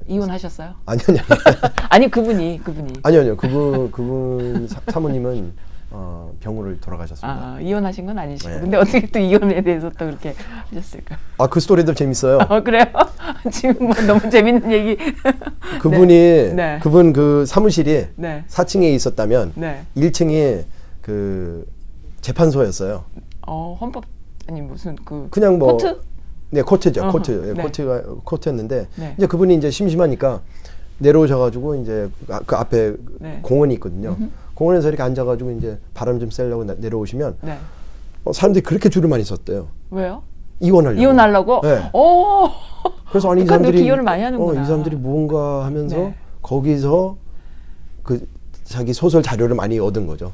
이혼하셨어요? 0.07 0.75
아니 0.87 1.01
아니 1.09 1.19
아니 1.89 2.11
그분이 2.11 2.61
그분이. 2.65 2.93
아니 3.03 3.19
아니요 3.19 3.37
그분 3.37 3.91
그분 3.91 4.69
사, 4.69 4.81
사모님은 4.89 5.53
어, 5.95 6.33
병으로 6.41 6.79
돌아가셨습니다. 6.81 7.29
아, 7.55 7.61
이혼하신 7.61 8.07
건 8.07 8.19
아니시고. 8.19 8.49
네. 8.51 8.61
근데 8.61 8.77
어떻게 8.79 9.07
또 9.11 9.19
이혼에 9.19 9.61
대해서 9.61 9.91
또 9.91 10.07
그렇게 10.07 10.35
하셨을까? 10.71 11.19
아 11.39 11.47
그 11.49 11.61
스토리도 11.61 11.93
재밌어요. 11.95 12.39
어, 12.49 12.63
그래요? 12.63 12.85
지금 13.53 13.89
뭐 13.89 13.95
너무 14.07 14.31
재밌는 14.31 14.73
얘기. 14.73 14.97
그분이 15.83 16.55
네. 16.55 16.79
그분 16.83 17.13
그 17.13 17.45
사무실이 17.47 18.07
네. 18.17 18.45
4층에 18.49 18.85
있었다면 18.95 19.53
네. 19.55 19.83
1층이 19.97 20.65
그 21.03 21.67
재판소였어요. 22.23 23.05
어, 23.47 23.77
헌법 23.79 24.05
아니 24.49 24.61
무슨 24.61 24.97
그 25.05 25.29
그냥 25.31 25.59
뭐 25.59 25.73
코트? 25.73 25.99
네 26.51 26.63
court죠 26.63 27.03
어허, 27.03 27.13
코트 27.13 27.49
예, 27.49 27.53
네. 27.55 27.63
court가 27.63 28.03
court였는데 28.25 28.89
네. 28.97 29.15
이제 29.17 29.27
그분이 29.27 29.55
이제 29.55 29.71
심심하니까 29.71 30.41
내려오셔가지고 30.99 31.77
이제 31.77 32.09
그, 32.27 32.35
아- 32.35 32.41
그 32.45 32.57
앞에 32.57 32.95
네. 33.21 33.39
공원이 33.43 33.75
있거든요. 33.75 34.17
공원에서 34.55 34.89
이렇게 34.89 35.03
앉아가지고 35.03 35.51
이제 35.53 35.79
바람 35.95 36.21
좀 36.21 36.31
쐬려고 36.31 36.65
나- 36.65 36.75
내려오시면 36.79 37.37
네. 37.41 37.59
어, 38.25 38.33
사람들이 38.33 38.63
그렇게 38.63 38.89
줄을 38.89 39.09
많이 39.09 39.25
섰대요. 39.25 39.69
왜요? 39.91 40.23
이혼하려고. 40.61 41.01
이혼하려고? 41.01 41.61
네. 41.63 41.91
오. 41.93 42.49
그래서 43.09 43.31
아니 43.33 43.41
이 43.41 43.45
북한도 43.45 43.65
사람들이 43.65 43.83
기여를 43.83 44.03
많이 44.05 44.23
하는구나. 44.23 44.61
어, 44.61 44.63
이 44.63 44.67
사람들이 44.67 44.97
무언가 44.97 45.65
하면서 45.65 45.97
네. 45.97 46.15
거기서 46.43 47.17
그 48.03 48.27
자기 48.65 48.93
소설 48.93 49.23
자료를 49.23 49.57
많이 49.57 49.79
얻은 49.79 50.07
거죠. 50.07 50.33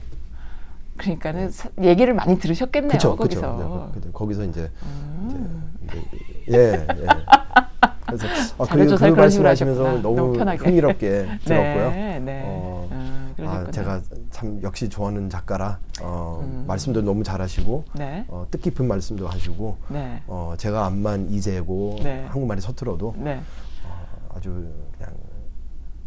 그러니까는 0.99 1.50
사- 1.50 1.71
얘기를 1.81 2.12
많이 2.14 2.38
들으셨겠네요. 2.38 2.88
그렇죠, 2.90 3.17
거기서. 3.17 3.40
그렇죠. 3.40 3.90
네, 3.95 4.00
그- 4.02 4.12
거기서 4.12 4.45
이제, 4.45 4.71
음. 4.83 5.73
이제, 5.85 6.02
이제 6.47 6.59
예, 6.59 6.73
예. 6.73 7.07
그래서 8.07 8.26
아, 8.59 8.64
그, 8.64 8.87
그 8.97 9.21
말씀하시면서 9.21 9.81
하셨구나. 9.83 10.02
너무, 10.02 10.17
너무 10.17 10.33
편하게. 10.33 10.59
흥미롭게 10.64 11.26
들었고요. 11.45 11.90
네, 11.90 12.19
네. 12.21 12.43
어, 12.47 12.88
음, 12.90 13.35
아. 13.47 13.71
제가 13.71 14.00
참 14.31 14.59
역시 14.62 14.88
좋아하는 14.88 15.28
작가라 15.28 15.78
어, 16.02 16.40
음. 16.43 16.64
말씀도 16.67 17.02
너무 17.02 17.23
잘하시고 17.23 17.85
네. 17.95 18.25
어, 18.28 18.47
뜻깊은 18.50 18.88
말씀도 18.88 19.28
하시고 19.28 19.76
네. 19.88 20.23
어, 20.26 20.55
제가 20.57 20.87
암만 20.87 21.28
이재고 21.31 21.99
네. 22.02 22.25
한국말이 22.28 22.61
서툴어도 22.62 23.14
네. 23.19 23.40
어, 23.85 24.35
아주 24.35 24.49
그냥 24.97 25.12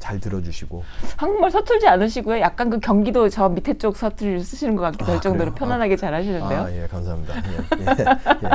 잘 0.02 0.20
들어주시고 0.20 0.84
한국말 1.16 1.52
서툴지 1.52 1.88
않으시고요. 1.88 2.42
약간 2.42 2.70
그 2.70 2.80
경기도 2.80 3.30
저 3.30 3.48
밑에 3.48 3.76
쪽 3.76 3.96
서투리를 3.96 4.42
쓰시는 4.42 4.76
것 4.76 4.82
같기도 4.82 5.06
할 5.06 5.18
아, 5.18 5.22
정도로 5.22 5.52
그래요? 5.52 5.56
편안하게 5.56 5.96
잘 5.96 6.14
하시는데요. 6.14 6.60
아, 6.60 6.72
예, 6.74 6.88
감사합니다. 6.88 7.36
예, 7.36 7.80
예, 7.80 7.86
예. 7.88 8.50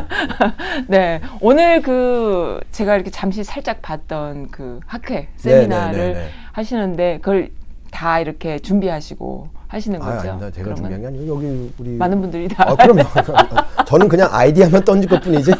네. 0.89 1.21
오늘 1.41 1.81
그 1.81 2.61
제가 2.73 2.97
이렇게 2.97 3.11
잠시 3.11 3.45
살짝 3.45 3.81
봤던 3.81 4.51
그 4.51 4.81
학회 4.87 5.29
세미나를 5.37 5.99
네, 5.99 6.07
네, 6.09 6.15
네. 6.15 6.29
하시는데 6.53 7.19
그걸 7.23 7.51
다 7.97 8.21
이렇게 8.21 8.59
준비하시고 8.59 9.49
하시는 9.69 10.01
아, 10.03 10.05
거죠. 10.05 10.29
아닙니다. 10.29 10.51
제가 10.51 10.75
준비한 10.75 11.01
게 11.01 11.07
아니고 11.07 11.27
여기 11.35 11.73
우리 11.79 11.91
많은 11.97 12.21
분들이 12.21 12.47
다 12.47 12.67
아, 12.69 12.75
그럼요. 12.77 13.03
저는 13.89 14.07
그냥 14.09 14.29
아이디어만 14.31 14.85
던질 14.85 15.09
것뿐이지. 15.09 15.51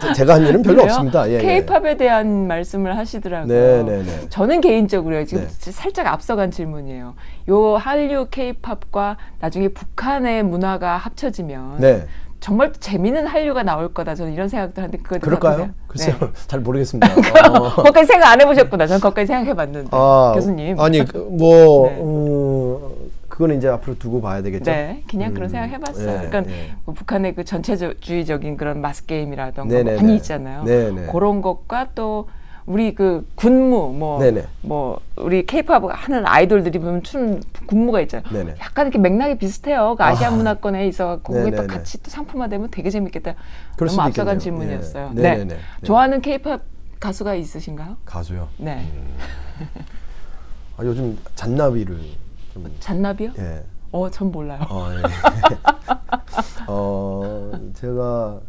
제- 0.00 0.12
제가 0.14 0.34
한 0.34 0.42
일은 0.46 0.62
별로 0.62 0.76
그래요? 0.82 0.92
없습니다. 0.92 1.28
예, 1.28 1.34
예. 1.34 1.38
K-팝에 1.38 1.96
대한 1.96 2.46
말씀을 2.46 2.96
하시더라고요. 2.96 3.46
네, 3.48 3.82
네, 3.82 4.02
네. 4.04 4.28
저는 4.28 4.60
개인적으로요. 4.60 5.24
지금 5.24 5.44
네. 5.48 5.70
살짝 5.72 6.06
앞서간 6.06 6.52
질문이에요. 6.52 7.14
요 7.50 7.74
한류 7.76 8.28
K-팝과 8.30 9.16
나중에 9.40 9.68
북한의 9.68 10.44
문화가 10.44 10.96
합쳐지면 10.96 11.78
네. 11.80 12.06
정말 12.46 12.70
또 12.72 12.78
재미있는 12.78 13.26
한류가 13.26 13.64
나올 13.64 13.92
거다. 13.92 14.14
저는 14.14 14.32
이런 14.32 14.48
생각도 14.48 14.80
하는데 14.80 14.98
그거 14.98 15.18
그럴까요? 15.18 15.70
글쎄요. 15.88 16.16
네. 16.20 16.28
잘 16.46 16.60
모르겠습니다. 16.60 17.08
어. 17.50 17.74
거기까지 17.74 18.06
생각 18.06 18.30
안 18.30 18.40
해보셨구나. 18.40 18.86
전 18.86 19.00
거기까지 19.00 19.26
생각해봤는데 19.26 19.88
아, 19.90 20.30
교수님. 20.32 20.78
아니 20.78 21.04
그, 21.04 21.16
뭐 21.28 21.88
네. 21.90 21.98
어, 22.00 22.92
그거는 23.28 23.56
이제 23.56 23.66
앞으로 23.66 23.98
두고 23.98 24.20
봐야 24.20 24.42
되겠죠. 24.42 24.70
네, 24.70 25.02
그냥 25.10 25.34
그런 25.34 25.48
음, 25.48 25.50
생각 25.50 25.66
해봤어요. 25.70 26.08
예, 26.08 26.28
그러니까 26.28 26.52
예. 26.52 26.70
뭐 26.84 26.94
북한의 26.94 27.34
그 27.34 27.42
전체주의적인 27.42 28.56
그런 28.56 28.80
마스 28.80 29.06
게임이라던가 29.06 29.74
네네네. 29.74 29.96
뭐 29.96 30.02
많이 30.02 30.16
있잖아요. 30.18 30.62
네네. 30.62 31.06
그런 31.10 31.42
것과 31.42 31.88
또 31.96 32.28
우리 32.66 32.94
그 32.94 33.26
군무 33.36 33.92
뭐 33.92 34.18
네네. 34.18 34.44
뭐 34.62 35.00
우리 35.14 35.46
케이팝 35.46 35.82
하는 35.88 36.26
아이돌들이 36.26 36.80
보면 36.80 37.04
추는 37.04 37.40
군무가 37.66 38.00
있잖아요. 38.02 38.28
네네. 38.32 38.56
약간 38.60 38.86
이렇게 38.86 38.98
맥락이 38.98 39.38
비슷해요. 39.38 39.94
그 39.96 40.02
아시아 40.02 40.28
아. 40.28 40.30
문화권에 40.32 40.86
있어갖고 40.88 41.32
그게 41.32 41.54
또. 41.54 41.66
같이 41.68 42.02
또 42.02 42.10
상품화되면 42.10 42.70
되게 42.72 42.90
재밌겠다. 42.90 43.34
너무 43.76 44.02
앞서간 44.02 44.36
있겠네요. 44.36 44.38
질문이었어요. 44.40 45.10
예. 45.12 45.14
네. 45.14 45.22
네네네. 45.22 45.54
네. 45.54 45.60
좋아하는 45.84 46.20
케이팝 46.20 46.62
가수가 46.98 47.34
있으신가요? 47.36 47.98
가수요. 48.04 48.48
네. 48.56 48.84
아, 50.76 50.84
요즘 50.84 51.16
잔나비를 51.36 52.00
좀 52.52 52.74
잔나비요? 52.80 53.30
예. 53.38 53.62
어, 53.92 54.10
전 54.10 54.32
몰라요. 54.32 54.60
어, 54.68 54.88
예. 54.92 55.02
어, 56.66 57.52
제가 57.74 58.40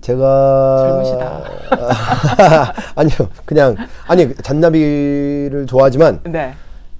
제가 0.00 0.78
젊으시다. 0.88 1.42
아니요, 2.94 3.16
그냥 3.44 3.76
아니 4.06 4.34
잔나비를 4.34 5.66
좋아하지만 5.66 6.20
네. 6.24 6.54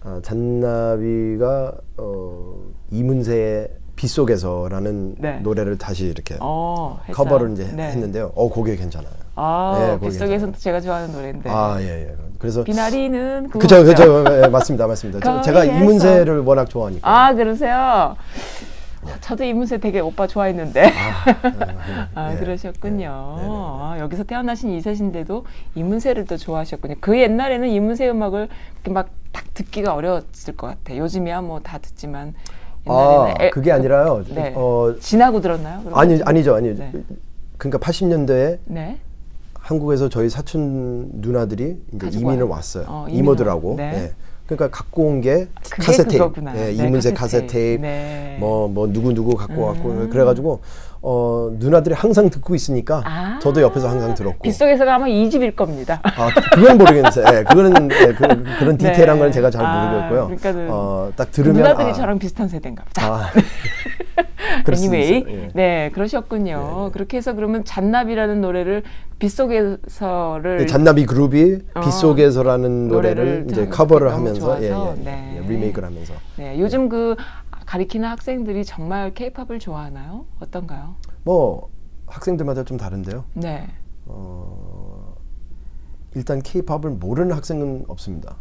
어, 0.04 0.18
잔나비가 0.22 1.72
어, 1.98 2.54
이문세의 2.90 3.68
빗속에서라는 3.96 5.14
네. 5.18 5.40
노래를 5.40 5.78
다시 5.78 6.06
이렇게 6.06 6.36
어. 6.40 7.00
커버를 7.12 7.52
이제 7.52 7.70
네. 7.74 7.84
했는데요. 7.90 8.32
어, 8.34 8.48
곡이 8.48 8.76
괜찮아요. 8.76 9.10
아, 9.36 9.74
네, 9.78 10.06
빗속에서는 10.06 10.28
괜찮아요. 10.30 10.52
또 10.52 10.58
제가 10.58 10.80
좋아하는 10.80 11.12
노래인데. 11.12 11.50
아, 11.50 11.76
예, 11.80 12.08
예. 12.08 12.14
그래서 12.38 12.62
비나리는 12.64 13.48
그죠? 13.50 13.82
그죠, 13.84 14.24
예, 14.42 14.48
맞습니다, 14.48 14.86
맞습니다. 14.86 15.20
저- 15.20 15.40
제가. 15.42 15.64
이문세를 15.64 16.40
워낙 16.40 16.68
좋아하니까. 16.68 17.08
아, 17.08 17.32
그러세요? 17.34 18.16
저도 19.20 19.44
이 19.44 19.52
문세 19.52 19.78
되게 19.78 20.00
오빠 20.00 20.26
좋아했는데. 20.26 20.90
아, 22.14 22.32
예. 22.32 22.36
그러셨군요. 22.38 23.34
네, 23.36 23.42
네, 23.42 23.48
네. 23.48 23.54
아, 23.54 23.96
여기서 24.00 24.24
태어나신 24.24 24.70
이세신데도 24.72 25.44
이문세를 25.74 26.24
또 26.26 26.36
좋아하셨군요. 26.36 26.96
그 27.00 27.18
옛날에는 27.20 27.68
이문세 27.68 28.08
음악을 28.08 28.48
막 28.90 29.08
딱 29.32 29.44
듣기가 29.52 29.92
어려웠을 29.94 30.56
것 30.56 30.66
같아요. 30.68 31.02
요즘이야 31.02 31.42
뭐 31.42 31.60
다 31.62 31.76
듣지만 31.76 32.32
아, 32.86 33.34
애- 33.38 33.50
그게 33.50 33.70
아니라요. 33.70 34.24
네. 34.34 34.54
어, 34.56 34.94
지나고 34.98 35.42
들었나요? 35.42 35.82
아니 35.92 36.18
아니죠, 36.24 36.54
아니. 36.54 36.74
네. 36.74 36.90
그러니까 37.58 37.78
80년대에 37.78 38.58
네. 38.64 38.98
한국에서 39.54 40.08
저희 40.08 40.30
사촌 40.30 41.10
누나들이 41.16 41.76
이제 41.94 42.18
이민을 42.18 42.44
와요? 42.44 42.48
왔어요. 42.52 42.84
어, 42.88 43.04
이민을 43.08 43.18
이모들하고. 43.24 43.70
와- 43.72 43.76
네. 43.76 44.12
예. 44.46 44.54
그러니까 44.54 44.70
갖고 44.70 45.04
온 45.04 45.20
게. 45.20 45.48
그거구나. 46.18 46.56
예, 46.56 46.66
네, 46.66 46.72
이문세. 46.72 47.12
네. 47.80 48.36
뭐뭐 48.40 48.92
누구 48.92 49.12
누구 49.12 49.34
갖고 49.34 49.62
왔고 49.62 49.90
음. 49.90 50.10
그래가지고 50.10 50.60
어 51.08 51.50
누나들이 51.52 51.94
항상 51.94 52.28
듣고 52.30 52.56
있으니까 52.56 53.00
아. 53.04 53.38
저도 53.40 53.62
옆에서 53.62 53.88
항상 53.88 54.12
들었고. 54.16 54.42
빗속에서가 54.42 54.96
아마 54.96 55.06
이 55.06 55.30
집일 55.30 55.54
겁니다. 55.54 56.00
아, 56.02 56.30
그건 56.52 56.78
모르겠어요. 56.78 57.24
예, 57.32 57.44
그거는 57.44 57.88
예, 57.92 58.12
그, 58.12 58.24
런 58.64 58.76
네. 58.76 58.90
디테일한 58.90 59.16
건 59.20 59.30
제가 59.30 59.48
잘 59.48 59.64
아, 59.64 59.88
모르겠고요. 59.88 60.24
그러니까는 60.24 60.68
어, 60.68 61.12
딱 61.14 61.30
들으면 61.30 61.58
누나들이 61.58 61.90
아, 61.90 61.92
저랑 61.92 62.18
비슷한 62.18 62.48
세대인가 62.48 62.82
보다. 62.82 63.06
아, 63.06 63.30
anyway. 64.68 65.24
예. 65.28 65.48
네 65.54 65.90
그러셨군요. 65.94 66.86
네. 66.86 66.92
그렇게 66.92 67.18
해서 67.18 67.34
그러면 67.34 67.64
잔나비라는 67.64 68.40
노래를 68.40 68.82
빗속에서를 69.20 70.56
네, 70.58 70.66
잔나비 70.66 71.06
그룹이 71.06 71.58
어, 71.74 71.80
빗속에서라는 71.82 72.88
노래를, 72.88 73.24
노래를 73.24 73.46
이제 73.48 73.62
참 73.62 73.70
커버를 73.70 74.12
하면서 74.12 74.60
예, 74.60 74.68
좋아서, 74.68 74.94
예, 74.98 75.04
네. 75.04 75.36
예, 75.36 75.48
리메이크를 75.48 75.88
하면서 75.88 76.14
네, 76.36 76.58
요즘 76.58 76.88
그 76.88 77.14
가리키는 77.66 78.08
학생들이 78.08 78.64
정말 78.64 79.12
케이팝을 79.12 79.58
좋아하나요? 79.58 80.24
어떤가요? 80.40 80.94
뭐 81.24 81.68
학생들마다 82.06 82.64
좀 82.64 82.76
다른데요. 82.76 83.24
네. 83.34 83.68
어, 84.06 85.16
일단 86.14 86.40
케이팝을 86.40 86.90
모르는 86.92 87.34
학생은 87.34 87.84
없습니다. 87.88 88.36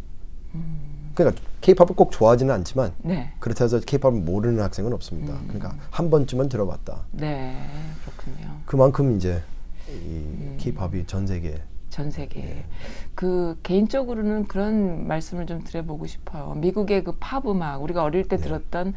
음. 0.54 1.12
그러니까 1.16 1.42
케이팝을 1.62 1.96
꼭 1.96 2.12
좋아하지는 2.12 2.54
않지만 2.54 2.94
네. 3.00 3.34
그렇다 3.40 3.66
해서 3.66 3.80
케이팝을 3.80 4.22
모르는 4.22 4.62
학생은 4.62 4.94
없습니다. 4.94 5.34
음. 5.34 5.46
그러니까 5.48 5.76
한 5.90 6.10
번쯤은 6.10 6.50
들어봤다. 6.50 7.06
네. 7.12 7.58
그렇군요. 8.04 8.60
그만큼 8.66 9.16
이제 9.16 9.42
이 9.90 10.58
케이팝이 10.58 11.08
전 11.08 11.26
세계 11.26 11.62
전 11.96 12.12
세계. 12.12 12.42
네. 12.42 12.66
그 13.16 13.58
개인적으로는 13.64 14.48
그런 14.50 15.08
말씀을 15.08 15.46
좀 15.46 15.64
드려보고 15.64 16.06
싶어요. 16.08 16.54
미국의 16.58 17.06
그 17.06 17.14
팝 17.18 17.48
음악, 17.48 17.82
우리가 17.82 18.04
어릴 18.04 18.28
때 18.28 18.36
네. 18.36 18.44
들었던 18.44 18.94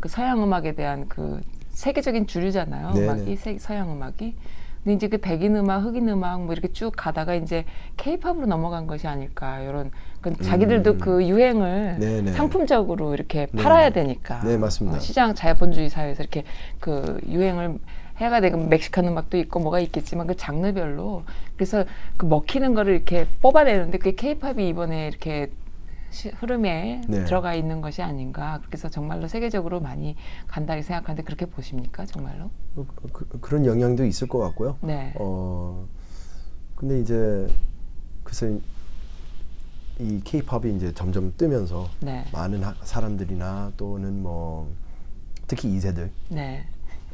그 0.00 0.08
서양 0.08 0.42
음악에 0.42 0.72
대한 0.74 1.06
그 1.08 1.40
세계적인 1.68 2.26
주류잖아요. 2.26 2.90
네, 2.90 3.04
음악이 3.04 3.24
네. 3.24 3.36
세- 3.36 3.58
서양 3.58 3.92
음악이. 3.92 4.34
근데 4.82 4.94
이제 4.96 5.06
그 5.08 5.18
백인 5.18 5.54
음악, 5.54 5.84
흑인 5.84 6.08
음악 6.08 6.42
뭐 6.42 6.52
이렇게 6.52 6.72
쭉 6.72 6.92
가다가 6.96 7.34
이제 7.36 7.64
케이팝으로 7.98 8.46
넘어간 8.46 8.88
것이 8.88 9.06
아닐까 9.06 9.60
이런 9.60 9.92
그 10.20 10.34
자기들도 10.42 10.96
그 10.98 11.24
유행을 11.28 11.96
음. 11.98 12.00
네, 12.00 12.20
네. 12.22 12.32
상품적으로 12.32 13.14
이렇게 13.14 13.46
네. 13.52 13.62
팔아야 13.62 13.90
되니까 13.90 14.40
네, 14.42 14.56
맞습니다. 14.56 14.96
어, 14.96 15.00
시장 15.00 15.34
자본주의 15.36 15.88
사회에서 15.88 16.22
이렇게 16.24 16.42
그 16.80 17.20
유행을 17.28 17.78
해가 18.20 18.40
되고 18.40 18.58
멕시칸 18.58 19.06
음악도 19.08 19.38
있고 19.38 19.60
뭐가 19.60 19.80
있겠지만 19.80 20.26
그 20.26 20.36
장르별로 20.36 21.24
그래서 21.56 21.84
그 22.16 22.26
먹히는 22.26 22.74
거를 22.74 22.94
이렇게 22.94 23.26
뽑아내는데 23.40 23.98
그게 23.98 24.14
케이팝이 24.14 24.68
이번에 24.68 25.08
이렇게 25.08 25.50
시- 26.10 26.28
흐름에 26.28 27.02
네. 27.08 27.24
들어가 27.24 27.54
있는 27.54 27.80
것이 27.80 28.02
아닌가 28.02 28.60
그래서 28.66 28.88
정말로 28.90 29.26
세계적으로 29.26 29.80
많이 29.80 30.16
간다 30.48 30.76
이 30.76 30.82
생각하는데 30.82 31.22
그렇게 31.22 31.46
보십니까 31.46 32.04
정말로? 32.04 32.50
그, 32.74 33.38
그, 33.40 33.54
런 33.54 33.64
영향도 33.64 34.04
있을 34.04 34.28
것 34.28 34.38
같고요. 34.38 34.76
네. 34.82 35.12
어 35.16 35.86
근데 36.74 37.00
이제 37.00 37.46
글쎄 38.24 38.58
이 39.98 40.20
케이팝이 40.24 40.74
이제 40.76 40.92
점점 40.94 41.32
뜨면서 41.36 41.88
네. 42.00 42.24
많은 42.32 42.64
하- 42.64 42.74
사람들이나 42.82 43.72
또는 43.76 44.22
뭐 44.22 44.70
특히 45.46 45.68
2세들 45.76 46.10
네. 46.28 46.66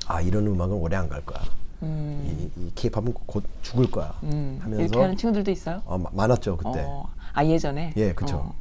아 0.07 0.21
이런 0.21 0.47
음악은 0.47 0.73
오래 0.75 0.97
안 0.97 1.09
갈 1.09 1.25
거야. 1.25 1.41
음. 1.83 2.51
이, 2.57 2.61
이 2.61 2.73
K-팝은 2.75 3.13
곧 3.27 3.45
죽을 3.63 3.91
거야 3.91 4.15
음. 4.23 4.59
하면서 4.63 4.83
이렇게 4.83 4.99
하는 4.99 5.17
친구들도 5.17 5.51
있어요? 5.51 5.83
어, 5.85 5.99
마- 5.99 6.11
많았죠 6.13 6.57
그때. 6.57 6.85
어. 6.87 7.07
아 7.35 7.45
예전에? 7.45 7.93
예. 7.97 8.15
어. 8.35 8.55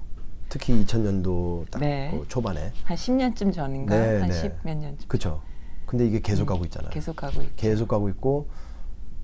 특히 0.49 0.83
2000년도 0.83 1.69
딱 1.71 1.79
네. 1.79 2.09
그 2.11 2.27
초반에. 2.27 2.71
한 2.83 2.97
10년쯤 2.97 3.53
전인가? 3.53 3.95
네, 3.97 4.19
한 4.19 4.29
네. 4.29 4.33
10 4.41 4.51
몇 4.63 4.77
년쯤. 4.77 5.07
그쵸. 5.07 5.41
근데 5.85 6.05
이게 6.05 6.19
계속 6.19 6.45
가고 6.45 6.65
있잖아요. 6.65 6.89
음, 6.89 6.93
계속 6.93 7.15
가고 7.15 7.41
있죠. 7.41 7.53
계속 7.55 7.87
가고 7.87 8.09
있고 8.09 8.47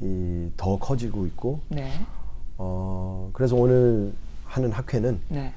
이 0.01 0.49
더 0.57 0.77
커지고 0.77 1.25
있고 1.27 1.61
네. 1.69 1.91
어 2.57 3.29
그래서 3.33 3.55
오늘 3.55 4.13
하는 4.45 4.71
학회는 4.71 5.21
네. 5.29 5.53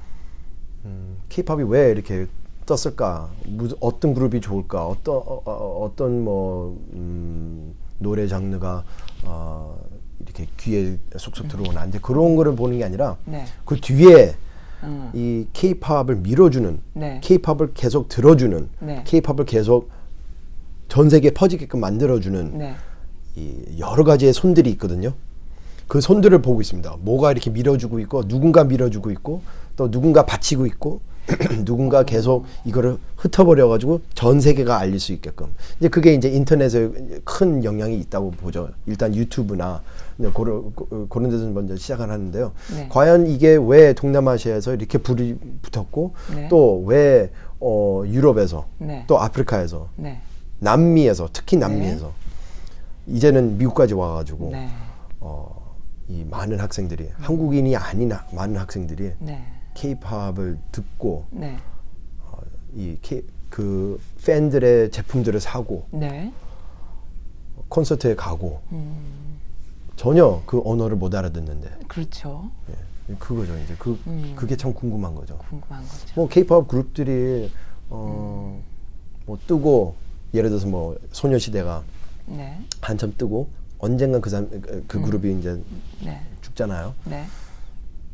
음, 0.85 1.17
K-팝이 1.29 1.63
왜 1.63 1.89
이렇게 1.91 2.27
떴을까? 2.65 3.29
무슨 3.45 3.77
어떤 3.79 4.13
그룹이 4.13 4.41
좋을까? 4.41 4.85
어떤 4.85 5.15
어, 5.15 5.41
어, 5.45 5.85
어떤 5.85 6.23
뭐 6.23 6.77
음, 6.93 7.73
노래 7.99 8.27
장르가 8.27 8.83
어, 9.23 9.79
이렇게 10.19 10.47
귀에 10.57 10.97
속속 11.17 11.47
들어오나? 11.47 11.85
이제 11.85 11.99
그런 12.01 12.35
거를 12.35 12.55
보는 12.55 12.77
게 12.77 12.83
아니라 12.83 13.17
네. 13.25 13.45
그 13.65 13.75
뒤에 13.79 14.35
음. 14.83 15.09
이 15.13 15.47
K-팝을 15.53 16.17
밀어주는, 16.17 16.79
네. 16.93 17.19
K-팝을 17.23 17.73
계속 17.73 18.07
들어주는, 18.09 18.69
네. 18.81 19.03
K-팝을 19.05 19.45
계속 19.45 19.89
전 20.87 21.09
세계에 21.09 21.31
퍼지게끔 21.31 21.79
만들어주는 21.79 22.57
네. 22.57 22.75
이 23.35 23.79
여러 23.79 24.03
가지의 24.03 24.33
손들이 24.33 24.69
있거든요. 24.71 25.13
그 25.87 26.01
손들을 26.01 26.41
보고 26.41 26.61
있습니다. 26.61 26.97
뭐가 27.01 27.31
이렇게 27.31 27.49
밀어주고 27.49 27.99
있고 28.01 28.27
누군가 28.27 28.63
밀어주고 28.63 29.11
있고 29.11 29.41
또 29.75 29.91
누군가 29.91 30.25
받치고 30.25 30.65
있고 30.67 31.01
누군가 31.65 32.03
계속 32.03 32.45
이거를 32.65 32.97
흩어버려 33.17 33.67
가지고 33.67 34.01
전 34.13 34.39
세계가 34.39 34.77
알릴 34.77 34.99
수 34.99 35.11
있게끔 35.13 35.47
이제 35.79 35.89
그게 35.89 36.13
이제 36.13 36.29
인터넷에 36.29 36.89
큰 37.23 37.63
영향이 37.63 37.97
있다고 38.01 38.31
보죠. 38.31 38.69
일단 38.85 39.15
유튜브나 39.15 39.81
그런 40.33 40.71
그런 41.09 41.29
데서 41.29 41.45
먼저 41.47 41.75
시작을 41.75 42.09
하는데요. 42.09 42.51
네. 42.75 42.87
과연 42.89 43.27
이게 43.27 43.57
왜 43.61 43.93
동남아시아에서 43.93 44.75
이렇게 44.75 44.97
불이 44.97 45.37
붙었고 45.63 46.13
네. 46.35 46.47
또왜 46.49 47.31
어, 47.59 48.03
유럽에서 48.05 48.67
네. 48.77 49.03
또 49.07 49.19
아프리카에서 49.19 49.89
네. 49.95 50.21
남미에서 50.59 51.29
특히 51.33 51.57
남미에서 51.57 52.11
이제는 53.07 53.57
미국까지 53.57 53.93
와가지고 53.93 54.49
네. 54.51 54.69
어, 55.19 55.75
이 56.07 56.23
많은 56.29 56.59
학생들이 56.59 57.09
한국인이 57.19 57.75
아닌 57.75 58.11
하- 58.11 58.23
많은 58.31 58.57
학생들이 58.57 59.11
네. 59.75 59.95
K-팝을 59.95 60.57
듣고 60.71 61.25
네. 61.29 61.57
어, 62.23 62.37
이 62.73 62.97
K, 63.01 63.23
그 63.49 63.99
팬들의 64.25 64.91
제품들을 64.91 65.39
사고 65.39 65.85
네. 65.91 66.33
콘서트에 67.69 68.15
가고 68.15 68.61
음. 68.71 69.37
전혀 69.95 70.41
그 70.45 70.61
언어를 70.65 70.97
못 70.97 71.13
알아듣는데 71.13 71.79
그렇죠. 71.87 72.49
예, 72.69 73.15
그거죠 73.15 73.57
이제 73.59 73.75
그 73.77 73.99
음. 74.07 74.33
그게 74.35 74.55
참 74.55 74.73
궁금한 74.73 75.13
거죠. 75.13 75.37
궁금한 75.37 75.81
거죠. 75.83 76.07
뭐 76.15 76.27
K-팝 76.27 76.67
그룹들이 76.67 77.51
어, 77.89 78.61
뭐 79.25 79.37
뜨고 79.45 79.95
예를 80.33 80.49
들어서 80.49 80.67
뭐 80.67 80.97
소녀시대가 81.11 81.83
네. 82.25 82.59
한참 82.81 83.13
뜨고 83.17 83.47
언젠간 83.79 84.21
그, 84.21 84.29
사람, 84.29 84.49
그, 84.49 84.83
그 84.87 85.01
그룹이 85.01 85.39
이제 85.39 85.61
네. 86.03 86.21
죽잖아요. 86.41 86.93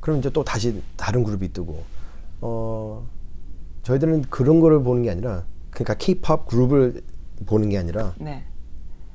네. 0.02 0.04
그럼 0.04 0.20
이제 0.20 0.30
또 0.32 0.44
다시 0.44 0.82
다른 0.98 1.24
그룹이 1.24 1.54
뜨고 1.54 1.84
어 2.42 3.08
저희들은 3.84 4.24
그런 4.24 4.60
거를 4.60 4.82
보는 4.84 5.04
게 5.04 5.12
아니라 5.12 5.46
그러니까 5.70 5.94
K-팝 5.94 6.48
그룹을 6.48 7.02
보는 7.46 7.70
게 7.70 7.78
아니라 7.78 8.14
네. 8.20 8.44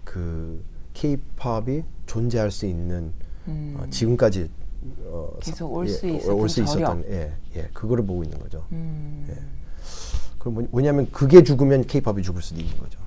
그 0.05 0.62
K-팝이 0.95 1.83
존재할 2.07 2.51
수 2.51 2.66
있는 2.66 3.12
음. 3.49 3.77
어, 3.79 3.87
지금까지 3.90 4.49
어, 5.07 5.31
계속 5.40 5.72
올 5.72 5.87
예, 5.87 5.90
수 5.90 6.07
있었던 6.09 6.35
올 6.37 6.49
수 6.49 6.62
있었던. 6.62 7.05
예, 7.09 7.33
예, 7.57 7.62
그거를 7.72 8.07
보고 8.07 8.22
있는 8.22 8.38
거죠. 8.38 8.64
음. 8.72 9.27
그럼 10.38 10.55
뭐- 10.55 10.68
뭐냐면 10.70 11.11
그게 11.11 11.42
죽으면 11.42 11.85
K-팝이 11.87 12.22
죽을 12.22 12.40
수도 12.42 12.61
있는 12.61 12.77
거죠. 12.79 13.01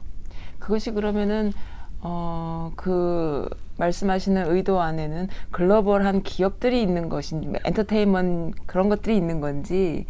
그것이 0.59 0.91
그러면은 0.91 1.53
어, 2.01 2.71
그 2.75 3.47
말씀하시는 3.77 4.51
의도 4.51 4.81
안에는 4.81 5.27
글로벌한 5.51 6.23
기업들이 6.23 6.81
있는 6.81 7.09
것인지 7.09 7.49
엔터테인먼트 7.65 8.57
그런 8.65 8.89
것들이 8.89 9.15
있는 9.15 9.41
건지 9.41 10.05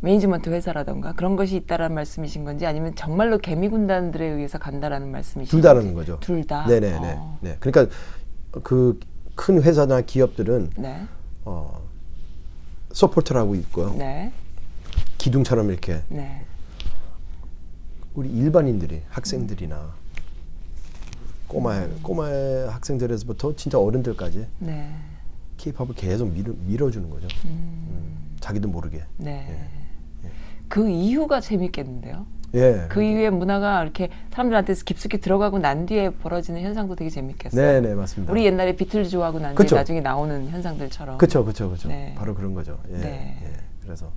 매니지먼트 0.00 0.48
회사라던가 0.50 1.12
그런 1.12 1.36
것이 1.36 1.56
있다라는 1.56 1.94
말씀이신 1.94 2.44
건지 2.44 2.66
아니면 2.66 2.94
정말로 2.94 3.38
개미 3.38 3.68
군단들에 3.68 4.24
의해서 4.24 4.58
간다라는 4.58 5.10
말씀이신 5.10 5.50
둘 5.50 5.60
다라는 5.60 5.94
거죠. 5.94 6.18
둘 6.20 6.46
다. 6.46 6.66
네네네. 6.66 7.14
어. 7.18 7.38
네. 7.42 7.56
그러니까 7.60 7.94
그 8.62 8.98
큰 9.40 9.62
회사나 9.62 10.02
기업들은 10.02 10.70
네. 10.76 11.06
어, 11.46 11.80
support라고 12.92 13.54
있고요. 13.54 13.94
네. 13.94 14.30
기둥처럼 15.16 15.70
이렇게 15.70 16.02
네. 16.08 16.44
우리 18.12 18.28
일반인들이 18.28 19.00
학생들이나 19.08 19.94
꼬마 21.50 21.84
꼬마 22.02 22.28
학생들에서부터 22.68 23.56
진짜 23.56 23.76
어른들까지 23.78 24.46
네. 24.60 24.88
K-팝을 25.56 25.94
계속 25.96 26.30
밀어, 26.30 26.52
밀어주는 26.64 27.10
거죠. 27.10 27.26
음, 27.44 28.36
자기도 28.38 28.68
모르게. 28.68 29.02
네. 29.16 29.68
그 30.68 30.88
이유가 30.88 31.40
재밌겠는데요. 31.40 32.24
예. 32.54 32.86
그 32.88 33.02
이후에 33.02 33.30
문화가 33.30 33.82
이렇게 33.82 34.10
사람들한테서 34.30 34.84
깊숙이 34.84 35.18
들어가고 35.18 35.58
난 35.58 35.86
뒤에 35.86 36.10
벌어지는 36.10 36.62
현상도 36.62 36.94
되게 36.94 37.10
재밌겠어요. 37.10 37.60
네, 37.60 37.80
네, 37.80 37.94
맞습니다. 37.94 38.32
우리 38.32 38.44
옛날에 38.44 38.76
비틀즈 38.76 39.10
좋아하고 39.10 39.40
난 39.40 39.50
뒤에 39.50 39.56
그쵸. 39.56 39.74
나중에 39.74 40.00
나오는 40.00 40.48
현상들처럼. 40.48 41.18
그렇죠, 41.18 41.44
그렇죠, 41.44 41.66
그렇죠. 41.68 41.88
네. 41.88 42.14
바로 42.16 42.34
그런 42.34 42.54
거죠. 42.54 42.78
예. 42.92 42.96
네. 42.96 43.38
예. 43.44 43.52
그래서 43.82 44.10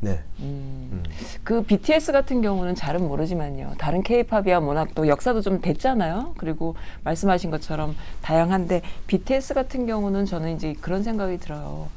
네. 0.00 0.20
음. 0.40 0.88
음. 0.92 1.02
그 1.42 1.62
BTS 1.62 2.12
같은 2.12 2.40
경우는 2.40 2.74
잘은 2.74 3.06
모르지만요. 3.06 3.74
다른 3.78 4.02
K-팝이야 4.02 4.58
워낙 4.58 4.90
또 4.94 5.08
역사도 5.08 5.40
좀 5.40 5.60
됐잖아요. 5.60 6.34
그리고 6.36 6.76
말씀하신 7.04 7.50
것처럼 7.50 7.96
다양한데 8.22 8.82
BTS 9.06 9.54
같은 9.54 9.86
경우는 9.86 10.24
저는 10.24 10.54
이제 10.54 10.74
그런 10.80 11.02
생각이 11.02 11.38
들어요. 11.38 11.88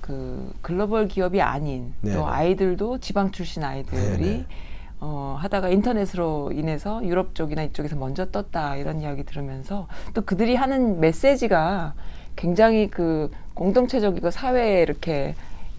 그 0.00 0.52
글로벌 0.62 1.08
기업이 1.08 1.40
아닌 1.40 1.92
네, 2.00 2.12
또 2.12 2.20
네. 2.20 2.24
아이들도 2.26 2.98
지방 2.98 3.32
출신 3.32 3.64
아이들이 3.64 4.00
네, 4.00 4.16
네. 4.18 4.46
어, 5.00 5.36
하다가 5.40 5.68
인터넷으로 5.70 6.52
인해서 6.52 7.04
유럽 7.04 7.34
쪽이나 7.34 7.64
이쪽에서 7.64 7.96
먼저 7.96 8.26
떴다 8.26 8.76
이런 8.76 9.00
이야기 9.00 9.24
들으면서 9.24 9.88
또 10.14 10.22
그들이 10.22 10.54
하는 10.54 11.00
메시지가 11.00 11.94
굉장히 12.36 12.88
그 12.88 13.30
공동체적이고 13.54 14.30
사회에 14.30 14.82
이렇게 14.82 15.34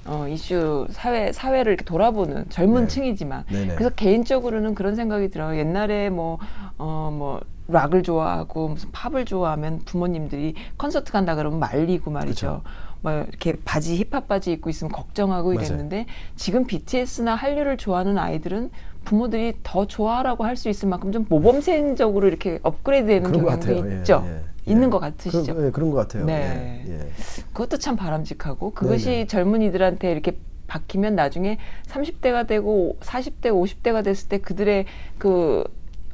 어, 0.07 0.27
이슈 0.27 0.87
사회 0.89 1.31
사회를 1.31 1.73
이렇게 1.73 1.83
돌아보는 1.85 2.49
젊은 2.49 2.83
네. 2.83 2.87
층이지만 2.87 3.43
네네. 3.51 3.75
그래서 3.75 3.89
개인적으로는 3.89 4.73
그런 4.73 4.95
생각이 4.95 5.29
들어요. 5.29 5.57
옛날에 5.59 6.09
뭐어 6.09 7.11
뭐 7.11 7.41
락을 7.67 8.03
좋아하고 8.03 8.69
무슨 8.69 8.91
팝을 8.91 9.25
좋아하면 9.25 9.79
부모님들이 9.79 10.55
콘서트 10.77 11.11
간다 11.11 11.35
그러면 11.35 11.59
말리고 11.59 12.09
말이죠. 12.11 12.61
뭐 13.01 13.11
이렇게 13.11 13.55
바지 13.63 13.97
힙합 13.97 14.27
바지 14.27 14.53
입고 14.53 14.69
있으면 14.69 14.91
걱정하고 14.91 15.53
맞아요. 15.53 15.65
이랬는데 15.65 16.05
지금 16.35 16.65
BTS나 16.65 17.35
한류를 17.35 17.77
좋아하는 17.77 18.17
아이들은 18.17 18.71
부모들이 19.07 19.53
더 19.63 19.87
좋아하라고 19.87 20.43
할 20.43 20.57
수 20.57 20.69
있을 20.69 20.89
만큼 20.89 21.11
좀 21.11 21.25
모범생적으로 21.29 22.27
이렇게 22.27 22.59
업그레이드되는 22.63 23.45
같아요. 23.45 23.87
예, 23.89 23.97
있죠. 23.97 24.25
예, 24.27 24.71
있는 24.71 24.87
예. 24.87 24.89
것 24.89 24.99
같으시죠. 24.99 25.53
그, 25.55 25.67
예, 25.67 25.69
그런 25.69 25.91
것 25.91 25.97
같아요. 25.97 26.25
네. 26.25 26.83
예, 26.87 26.93
예. 26.93 27.11
그것도 27.53 27.77
참 27.77 27.95
바람직하고 27.95 28.71
그것이 28.71 29.05
네네. 29.05 29.27
젊은이들한테 29.27 30.11
이렇게 30.11 30.35
박히면 30.65 31.15
나중에 31.15 31.59
30대가 31.87 32.47
되고 32.47 32.97
40대, 33.01 33.51
50대가 33.51 34.03
됐을 34.03 34.29
때 34.29 34.39
그들의 34.39 34.85
그 35.19 35.63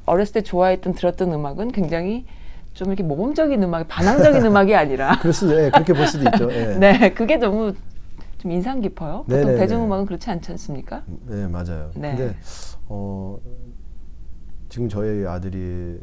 어렸을 0.06 0.34
때 0.34 0.42
좋아했던 0.42 0.94
들었던 0.94 1.32
음악은 1.32 1.72
굉장히 1.72 2.26
좀 2.74 2.90
이렇게 2.90 3.04
모범적인 3.04 3.64
음악, 3.64 3.88
반항적인 3.88 4.44
음악이 4.46 4.76
아니라 4.76 5.18
그럴 5.20 5.32
수도 5.32 5.58
예, 5.64 5.70
그렇게 5.70 5.94
볼 5.94 6.06
수도 6.06 6.26
있죠. 6.26 6.52
예. 6.52 6.76
네, 6.76 7.14
그게 7.14 7.38
너무 7.38 7.74
좀 8.44 8.52
인상 8.52 8.82
깊어요. 8.82 9.24
보통 9.24 9.38
네네네. 9.40 9.58
대중음악은 9.58 10.06
그렇지 10.06 10.30
않지 10.30 10.52
않습니까? 10.52 11.02
네, 11.28 11.48
맞아요. 11.48 11.92
네. 11.96 12.14
근데 12.14 12.36
어 12.90 13.40
지금 14.68 14.90
저희 14.90 15.26
아들이 15.26 15.98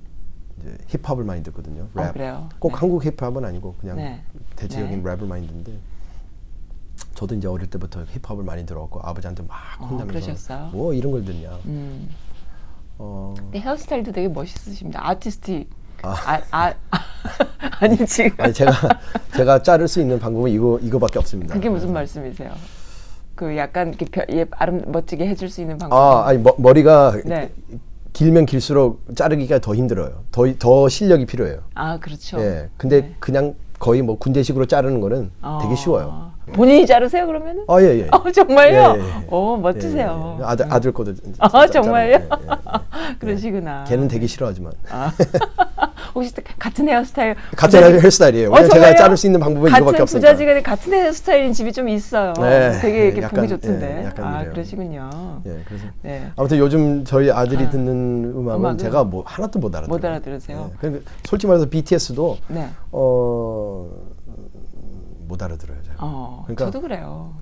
이제 0.59 0.79
힙합을 0.87 1.23
많이 1.25 1.43
듣거든요. 1.43 1.83
어, 1.95 2.01
랩. 2.01 2.13
그래요? 2.15 2.49
꼭 2.59 2.71
네. 2.73 2.79
한국 2.79 3.05
힙합은 3.05 3.45
아니고 3.45 3.75
그냥 3.79 3.97
네. 3.97 4.23
대체적인 4.57 5.03
네. 5.03 5.11
랩을 5.17 5.27
많이 5.27 5.47
듣는데 5.47 5.75
저도 7.15 7.35
이제 7.35 7.47
어릴 7.47 7.69
때부터 7.69 8.05
힙합을 8.05 8.43
많이 8.43 8.65
들었고 8.65 9.01
아버지한테 9.03 9.43
막 9.43 9.59
어, 9.79 9.85
혼나면서 9.85 10.07
그러셨어요? 10.07 10.71
뭐 10.73 10.95
이런 10.95 11.13
걸 11.13 11.23
듣냐. 11.27 11.59
음. 11.67 12.09
어, 12.97 13.35
근데 13.37 13.61
헤어스타일도 13.61 14.13
되게 14.13 14.29
멋있으십니다. 14.29 15.07
아티스틱. 15.07 15.69
아. 16.03 16.17
아, 16.27 16.41
아, 16.51 16.73
아 17.81 17.87
니 17.87 17.97
지금 18.07 18.31
아니 18.39 18.53
제가 18.53 18.73
제가 19.37 19.63
자를 19.63 19.89
수 19.89 20.01
있는 20.01 20.19
방법은 20.19 20.51
이거 20.51 20.79
이거밖에 20.83 21.19
없습니다. 21.19 21.55
그게 21.55 21.69
무슨 21.69 21.93
말씀이세요? 21.93 22.51
그 23.35 23.57
약간 23.57 23.89
이렇게 23.89 24.05
벼, 24.07 24.23
예, 24.33 24.45
아름 24.51 24.83
멋지게 24.87 25.27
해줄 25.27 25.49
수 25.49 25.61
있는 25.61 25.79
방법. 25.79 25.97
아, 25.97 26.29
아니 26.29 26.39
머, 26.39 26.53
머리가 26.59 27.15
네. 27.25 27.51
길면 28.13 28.47
길수록 28.47 29.01
자르기가 29.15 29.61
더 29.61 29.75
힘들어요. 29.75 30.25
더 30.33 30.47
더 30.59 30.89
실력이 30.89 31.27
필요해요. 31.27 31.61
아 31.75 31.99
그렇죠. 31.99 32.39
예. 32.41 32.69
근데 32.77 33.01
네. 33.03 33.15
그냥 33.19 33.55
거의 33.79 34.03
뭐 34.03 34.19
군대식으로 34.19 34.67
자르는 34.67 35.01
거는 35.01 35.31
되게 35.63 35.73
어. 35.73 35.77
쉬워요. 35.77 36.30
본인이 36.53 36.87
자르세요 36.87 37.27
그러면은? 37.27 37.65
아, 37.69 37.81
예, 37.81 38.01
예. 38.01 38.09
어, 38.11 38.31
정말요? 38.33 38.97
예, 38.99 39.01
예, 39.01 39.05
예. 39.05 39.27
오 39.31 39.57
멋지세요. 39.57 40.37
예, 40.39 40.43
예. 40.43 40.47
아들 40.47 40.67
아들 40.69 40.93
거도 40.93 41.15
아, 41.39 41.49
자- 41.49 41.67
정말요? 41.69 42.19
그러시구나. 43.21 43.85
걔는 43.85 44.09
되게 44.09 44.27
싫어하지만 44.27 44.73
아. 44.91 45.13
혹시 46.13 46.33
같은 46.59 46.89
헤어스타일 46.89 47.37
같은 47.57 47.81
부자지- 47.81 48.01
헤어스타일이에요. 48.01 48.51
어, 48.51 48.69
제가? 48.69 48.97
자를 48.97 49.17
수 49.17 49.27
있는 49.27 49.39
방법은 49.39 49.71
같은 49.71 49.83
이거밖에 49.85 50.03
없으니까. 50.03 50.29
부자지간에 50.29 50.63
같은 50.63 50.93
헤어스타일인 50.93 51.53
집이 51.53 51.73
좀 51.73 51.89
있어요. 51.89 52.33
네, 52.33 52.79
되게 52.81 53.05
이렇게 53.07 53.23
약간, 53.23 53.37
보기 53.37 53.49
좋던데. 53.49 54.01
예, 54.01 54.05
약간 54.07 54.25
아 54.35 54.41
이래요. 54.41 54.53
그러시군요. 54.53 55.11
예, 55.47 55.59
그래서 55.69 55.85
네. 56.03 56.27
아무튼 56.35 56.59
요즘 56.59 57.05
저희 57.05 57.31
아들이 57.31 57.65
아. 57.65 57.71
듣는 57.71 58.33
음악은 58.35 58.59
음악은 58.61 58.79
제가 58.79 59.05
뭐 59.05 59.23
하나도 59.25 59.61
못 59.61 59.69
알아들어요. 59.75 59.97
못 59.97 60.05
알아들으세요? 60.05 60.71
예, 60.73 60.77
그러니까 60.81 61.11
솔직히 61.23 61.47
말해서 61.47 61.67
BTS도 61.71 62.39
네. 62.49 62.69
어, 62.91 63.87
못 65.31 65.43
알아들어요. 65.43 65.79
제가. 65.83 65.97
어, 66.01 66.43
그러니까 66.45 66.65
저도 66.67 66.81
그래요. 66.81 67.33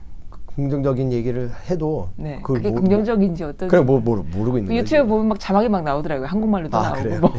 긍정적인 0.54 1.12
얘기를 1.12 1.50
해도 1.70 2.10
네. 2.16 2.36
그걸 2.42 2.56
그게 2.58 2.70
모- 2.70 2.80
긍정적인지 2.80 3.44
어떤 3.44 3.68
그냥 3.68 3.86
뭐, 3.86 3.98
뭐 4.00 4.16
모르고 4.16 4.58
있는 4.58 4.68
그 4.68 4.80
거지. 4.80 4.94
유튜브 4.96 5.08
보면 5.08 5.28
막 5.28 5.40
자막이 5.40 5.68
막 5.68 5.82
나오더라고요. 5.82 6.26
한국말로도 6.26 6.76
아 6.76 6.82
나오고 6.90 7.02
그래요. 7.02 7.20
뭐 7.20 7.32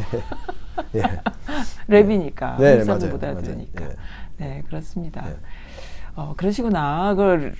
예. 0.96 1.02
랩이니까 1.88 2.58
네, 2.58 2.78
네, 2.78 2.84
맞아요. 2.84 3.10
못 3.10 3.22
알아들으니까. 3.22 3.80
맞아요. 3.84 3.94
네, 4.38 4.62
그렇습니다. 4.68 5.22
네. 5.24 5.36
어, 6.16 6.34
그러시구나. 6.36 7.14
그, 7.14 7.52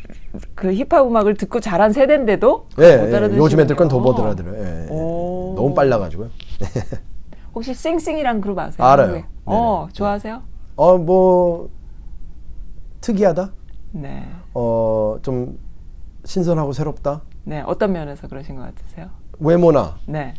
그 0.55 0.73
힙합 0.75 1.07
음악을 1.07 1.35
듣고 1.37 1.61
자란 1.61 1.93
세대인데도 1.93 2.67
예, 2.79 2.97
못 2.97 3.13
예, 3.13 3.17
알아들으시군요. 3.17 3.45
요즘 3.45 3.61
애들 3.61 3.77
건 3.77 3.89
더 3.89 4.01
못 4.01 4.19
알아들어요. 4.19 4.55
예, 4.57 4.87
예. 4.87 4.89
오. 4.91 5.53
너무 5.57 5.75
빨라가지고요. 5.75 6.31
혹시 7.55 7.75
쌩쌩이란 7.75 8.41
그룹 8.41 8.59
아세요? 8.59 8.87
알아요. 8.87 9.07
한국에? 9.09 9.27
어, 9.45 9.81
네네. 9.87 9.93
좋아하세요? 9.93 10.43
어뭐 10.77 11.69
특이하다. 13.01 13.53
네. 13.93 14.25
어 14.55 15.19
좀 15.23 15.59
신선하고 16.25 16.73
새롭다. 16.73 17.23
네, 17.45 17.63
어떤 17.67 17.93
면에서 17.93 18.29
그러신 18.29 18.57
것 18.57 18.63
같으세요? 18.63 19.09
외모나 19.39 19.97
네. 20.07 20.35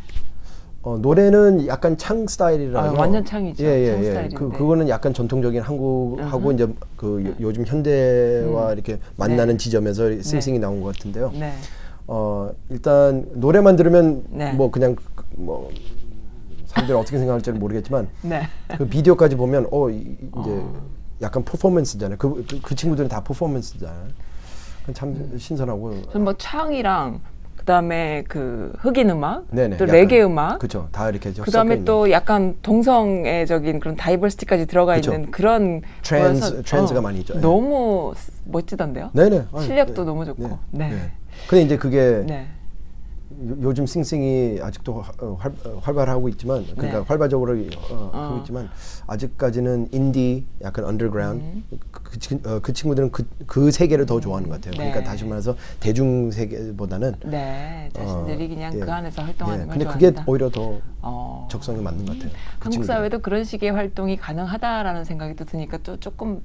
어, 0.82 0.96
노래는 0.98 1.66
약간 1.66 1.96
창 1.96 2.26
스타일이라서 2.26 2.96
아, 2.96 2.98
완전 2.98 3.24
창이죠. 3.24 3.62
예, 3.64 3.68
예, 4.02 4.12
창 4.14 4.24
예. 4.24 4.28
그 4.34 4.48
그거는 4.50 4.88
약간 4.88 5.12
전통적인 5.12 5.60
한국하고 5.60 6.38
음흠. 6.50 6.54
이제 6.54 6.68
그 6.96 7.24
요- 7.26 7.34
요즘 7.40 7.64
현대와 7.66 8.68
음. 8.68 8.72
이렇게 8.72 8.98
만나는 9.16 9.58
지점에서 9.58 10.22
싱싱이 10.22 10.58
나온 10.58 10.80
것 10.80 10.94
같은데요. 10.96 11.32
네. 11.38 11.52
어 12.08 12.50
일단 12.68 13.26
노래만 13.34 13.76
들으면 13.76 14.24
네. 14.30 14.52
뭐 14.52 14.70
그냥 14.70 14.96
그- 15.14 15.24
뭐 15.36 15.70
사람들이 16.66 16.96
어떻게 16.98 17.18
생각할지는 17.18 17.58
모르겠지만 17.60 18.08
네. 18.22 18.42
그 18.76 18.86
비디오까지 18.88 19.36
보면 19.36 19.66
어 19.70 19.88
이, 19.90 20.16
제 20.44 20.50
어. 20.50 20.72
약간 21.22 21.44
퍼포먼스잖아요. 21.44 22.18
그, 22.18 22.44
그, 22.48 22.60
그 22.60 22.74
친구들은 22.74 23.08
다 23.08 23.22
퍼포먼스잖아요. 23.22 24.08
참 24.92 25.10
음. 25.10 25.38
신선하고 25.38 25.94
뭐 26.18 26.34
창이랑 26.36 27.20
그다음에 27.56 28.24
그 28.26 28.72
흑인 28.80 29.08
음악, 29.10 29.44
네네, 29.50 29.76
또 29.76 29.84
약간 29.84 29.94
레게 29.96 30.20
음악, 30.24 30.58
그쵸 30.58 30.88
다 30.90 31.08
이렇게 31.08 31.32
그다음에. 31.32 31.84
또 31.84 32.10
약간 32.10 32.56
동성애적인 32.62 33.78
그런 33.78 33.94
diversity까지 33.94 34.66
들어가 34.66 34.96
그쵸. 34.96 35.12
있는 35.14 35.30
그런 35.30 35.82
trans- 36.02 36.40
거여서, 36.40 36.62
trans가 36.62 37.00
많이 37.00 37.20
있죠. 37.20 37.34
예. 37.36 37.40
너무 37.40 38.14
멋지던데요. 38.46 39.10
네네 39.12 39.44
실력도 39.60 40.02
네. 40.02 40.06
너무 40.06 40.24
좋고. 40.24 40.58
네. 40.72 40.88
네. 40.90 41.12
근데 41.48 41.62
이제 41.62 41.76
그게 41.78 42.24
네. 42.26 42.48
요- 43.48 43.56
요즘 43.62 43.86
씽씽이 43.86 44.60
아직도 44.62 45.00
화- 45.00 45.12
어, 45.20 45.36
활, 45.38 45.52
어, 45.64 45.78
활발하고 45.82 46.28
있지만 46.30 46.64
그러니까 46.74 46.98
네. 47.00 47.04
활발적으로 47.06 47.52
어, 47.90 48.10
어. 48.12 48.18
하고 48.28 48.38
있지만 48.38 48.68
아직까지는 49.06 49.88
인디 49.92 50.46
약간 50.62 50.84
언더그라운드 50.84 51.42
음. 51.44 51.64
그, 51.90 52.02
그, 52.02 52.18
친- 52.18 52.42
어, 52.46 52.58
그 52.60 52.72
친구들은 52.72 53.10
그, 53.10 53.26
그 53.46 53.70
세계를 53.70 54.06
더 54.06 54.20
좋아하는 54.20 54.48
것 54.48 54.56
같아요. 54.56 54.74
그러니까 54.74 54.98
네. 55.00 55.04
다시 55.04 55.24
말해서 55.24 55.56
대중 55.80 56.30
세계보다는 56.30 57.14
네, 57.26 57.88
자신들이 57.92 58.44
어, 58.44 58.48
그냥 58.48 58.74
예. 58.74 58.78
그 58.80 58.90
안에서 58.92 59.22
활동하는 59.22 59.60
예, 59.62 59.66
걸 59.66 59.72
근데 59.72 59.84
좋아한다. 59.84 60.10
그게 60.10 60.30
오히려 60.30 60.50
더 60.50 60.78
어. 61.02 61.48
적성에 61.50 61.80
맞는 61.80 62.04
것 62.06 62.12
같아요. 62.16 62.30
그 62.30 62.36
한국 62.60 62.70
친구들은. 62.72 62.96
사회도 62.96 63.18
그런 63.20 63.44
식의 63.44 63.72
활동이 63.72 64.16
가능하다라는 64.16 65.04
생각이 65.04 65.36
또 65.36 65.44
드니까 65.44 65.78
또 65.82 65.98
조금 65.98 66.42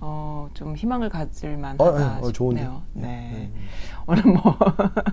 어, 0.00 0.48
좀 0.54 0.76
희망을 0.76 1.08
가질 1.08 1.56
만하다 1.56 1.84
어, 1.84 1.98
예, 1.98 2.26
어. 2.26 2.32
싶네요. 2.32 2.82
네. 2.92 3.06
네. 3.06 3.50
오늘 4.06 4.22
뭐 4.24 4.56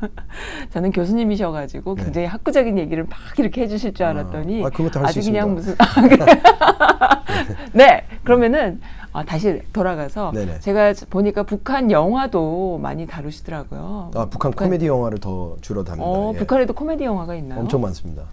저는 0.71 0.91
교수님이셔가지고 0.91 1.95
네. 1.95 2.03
굉장히 2.03 2.27
학구적인 2.27 2.77
얘기를 2.77 3.03
막 3.03 3.17
이렇게 3.37 3.63
해주실 3.63 3.93
줄 3.93 4.05
알았더니 4.05 4.63
아, 4.63 4.69
그것도 4.69 5.01
할수 5.01 5.19
아주 5.19 5.29
그냥 5.29 5.53
무슨 5.53 5.73
있습니다. 5.73 6.25
네 7.73 8.05
그러면은 8.23 8.79
아, 9.11 9.23
다시 9.23 9.61
돌아가서 9.73 10.31
네네. 10.33 10.59
제가 10.59 10.93
보니까 11.09 11.43
북한 11.43 11.89
영화도 11.89 12.79
많이 12.81 13.07
다루시더라고요. 13.07 14.11
아, 14.13 14.25
북한 14.29 14.51
코미디 14.51 14.87
영화를 14.87 15.19
더 15.19 15.57
주로 15.61 15.83
답니다. 15.83 16.05
어, 16.07 16.31
예. 16.33 16.37
북한에도 16.37 16.73
코미디 16.73 17.03
영화가 17.03 17.35
있나요? 17.35 17.61
엄청 17.61 17.81
많습니다. 17.81 18.23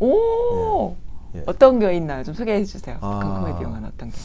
오 0.00 0.94
예. 1.34 1.38
예. 1.38 1.42
어떤 1.46 1.78
게 1.78 1.94
있나요? 1.94 2.24
좀 2.24 2.34
소개해 2.34 2.64
주세요. 2.64 2.96
북한 3.00 3.30
아. 3.30 3.40
코미디 3.40 3.62
영화는 3.62 3.90
어떤 3.94 4.10
게? 4.10 4.16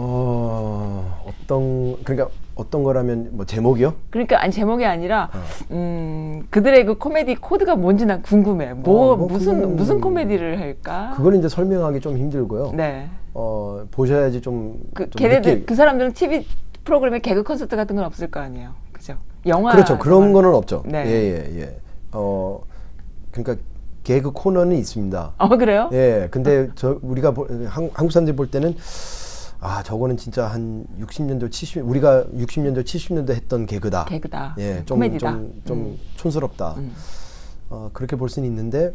어 0.00 1.24
어떤 1.26 1.96
그러니까 2.04 2.28
어떤 2.54 2.84
거라면 2.84 3.30
뭐 3.32 3.44
제목이요? 3.44 3.94
그러니까 4.10 4.40
아니 4.40 4.52
제목이 4.52 4.84
아니라 4.84 5.28
어. 5.34 5.38
음 5.72 6.46
그들의 6.50 6.84
그 6.86 6.98
코미디 6.98 7.34
코드가 7.36 7.74
뭔지 7.74 8.06
난 8.06 8.22
궁금해. 8.22 8.74
뭐, 8.74 9.12
어, 9.12 9.16
뭐 9.16 9.26
무슨 9.26 9.60
그거는- 9.60 9.74
무슨 9.74 10.00
코미디를 10.00 10.60
할까? 10.60 11.14
그거는 11.16 11.40
이제 11.40 11.48
설명하기 11.48 12.00
좀 12.00 12.16
힘들고요. 12.16 12.68
아. 12.68 12.76
네. 12.76 13.08
어 13.34 13.84
보셔야지 13.90 14.40
좀. 14.40 14.78
그 14.94 15.04
좀 15.10 15.10
걔네들 15.18 15.54
느끼- 15.54 15.66
그 15.66 15.74
사람들은 15.74 16.12
TV 16.12 16.46
프로그램에 16.84 17.18
개그 17.18 17.42
콘서트 17.42 17.74
같은 17.74 17.96
건 17.96 18.04
없을 18.04 18.30
거 18.30 18.38
아니에요. 18.38 18.70
그죠? 18.92 19.14
영화 19.46 19.72
그렇죠. 19.72 19.98
그런 19.98 20.32
거는 20.32 20.54
없죠. 20.54 20.84
네. 20.86 21.06
예예 21.06 21.60
예, 21.60 21.76
어 22.12 22.60
그러니까 23.32 23.56
개그 24.04 24.30
코너는 24.30 24.76
있습니다. 24.76 25.32
어 25.38 25.48
그래요? 25.48 25.90
예. 25.92 26.28
근데 26.30 26.68
저 26.76 26.98
우리가 27.02 27.32
보, 27.32 27.46
한, 27.66 27.90
한국 27.92 28.12
사람들이 28.12 28.36
볼 28.36 28.48
때는 28.50 28.74
아 29.60 29.82
저거는 29.82 30.16
진짜 30.16 30.46
한 30.46 30.86
60년도 31.00 31.50
70 31.50 31.84
우리가 31.88 32.24
60년도 32.26 32.84
70년도 32.84 33.30
했던 33.30 33.66
개그다. 33.66 34.04
개그다. 34.04 34.54
예, 34.58 34.78
음, 34.78 34.86
좀. 34.86 35.18
좀, 35.18 35.62
좀 35.64 35.78
음. 35.78 35.98
촌스럽다. 36.16 36.74
음. 36.74 36.94
어, 37.70 37.90
그렇게 37.92 38.16
볼 38.16 38.28
수는 38.28 38.48
있는데, 38.48 38.94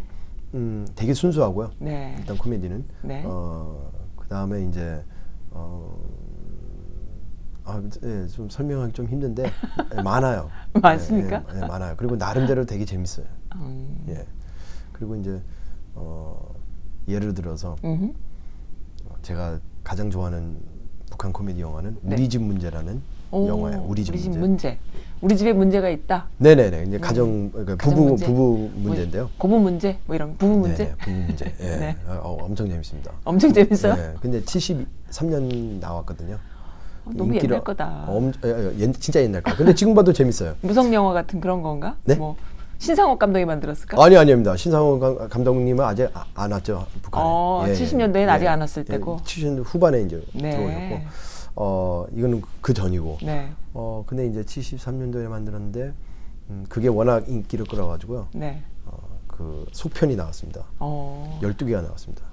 음, 0.54 0.88
되게 0.96 1.14
순수하고요. 1.14 1.72
네. 1.80 2.16
일단 2.18 2.38
코미디는. 2.38 2.86
네. 3.04 3.24
어, 3.26 3.92
그 4.16 4.28
다음에 4.28 4.66
이제, 4.66 5.04
어, 5.52 5.96
아, 7.66 7.82
예, 8.04 8.28
좀 8.28 8.50
설명하기 8.50 8.94
좀 8.94 9.06
힘든데, 9.08 9.44
예, 9.96 10.02
많아요. 10.02 10.50
많습니까? 10.82 11.44
예, 11.54 11.58
예, 11.58 11.60
많아요. 11.68 11.96
그리고 11.98 12.16
나름대로 12.16 12.66
되게 12.66 12.84
재밌어요. 12.86 13.26
음. 13.56 14.06
예. 14.10 14.26
그리고 14.92 15.16
이제, 15.18 15.40
어, 15.94 16.54
예를 17.08 17.34
들어서, 17.34 17.76
음흠. 17.84 18.12
제가 19.22 19.60
가장 19.84 20.10
좋아하는 20.10 20.56
북한 21.10 21.32
코미디 21.32 21.62
영화는 21.62 21.98
네. 22.02 22.16
우리 22.16 22.30
집 22.30 22.42
문제라는 22.42 23.02
오, 23.32 23.48
영화예요. 23.48 23.84
우리 23.88 24.04
집 24.04 24.14
문제. 24.16 24.40
문제. 24.40 24.78
우리 25.22 25.38
집에 25.38 25.54
문제가 25.54 25.90
있다. 25.90 26.28
네네네. 26.38 26.84
이제 26.88 26.98
가정, 27.00 27.50
그러니까 27.52 27.76
가정 27.78 27.96
부부, 27.96 28.10
문제. 28.10 28.26
부부 28.26 28.42
뭐, 28.42 28.72
문제인데요. 28.76 29.30
고부 29.38 29.60
문제 29.60 29.98
뭐 30.06 30.16
이런 30.16 30.38
부부 30.38 30.58
문제. 30.60 30.86
네, 30.86 30.96
부부 30.98 31.12
문제. 31.12 31.46
예. 31.62 31.66
네. 31.78 31.96
어, 32.08 32.38
엄청 32.42 32.70
재밌습니다. 32.70 33.12
엄청 33.24 33.54
재밌어요. 33.54 33.94
예. 33.98 34.14
근데 34.22 34.42
73년 34.42 35.80
나왔거든요. 35.80 36.38
어, 37.06 37.12
너무 37.16 37.36
옛날 37.36 37.64
거다. 37.64 38.06
엄, 38.08 38.32
예, 38.46 38.50
예, 38.50 38.80
옛- 38.80 38.94
진짜 39.00 39.22
옛날 39.22 39.42
거. 39.42 39.56
근데 39.56 39.74
지금 39.74 39.94
봐도 39.94 40.14
재밌어요. 40.14 40.56
무성 40.62 40.94
영화 40.94 41.14
같은 41.14 41.40
그런 41.42 41.62
건가? 41.62 41.98
네? 42.06 42.16
뭐 42.16 42.36
신상옥 42.78 43.18
감독이 43.20 43.46
만들었을까? 43.46 44.04
아니 44.04 44.18
아닙니다. 44.18 44.56
신상호 44.58 45.00
감- 45.00 45.30
감독님은 45.30 45.84
아직 45.86 46.10
아- 46.14 46.26
안 46.36 46.52
왔죠 46.52 46.86
북한에. 47.02 47.24
어, 47.26 47.64
70년대엔 47.68 48.28
아직 48.30 48.48
안 48.48 48.60
왔을 48.60 48.84
때고. 48.84 49.18
70년대 49.24 49.64
후반에 49.66 50.02
이제 50.02 50.22
네. 50.34 50.52
들어오셨고, 50.52 51.02
어 51.56 52.06
이거는 52.14 52.42
그 52.62 52.74
전이고. 52.74 53.20
네. 53.24 53.52
어 53.74 54.04
근데 54.06 54.28
이제 54.28 54.42
73년도에 54.44 55.28
만들었는데 55.28 55.94
음, 56.50 56.66
그게 56.68 56.90
워낙 56.90 57.28
인기를 57.30 57.66
끌어가지고요. 57.66 58.28
네. 58.34 58.62
어, 58.86 58.98
그 59.28 59.66
속편이 59.72 60.16
나왔습니다. 60.18 60.66
어. 60.80 61.40
12개가 61.42 61.82
나왔습니다. 61.84 62.24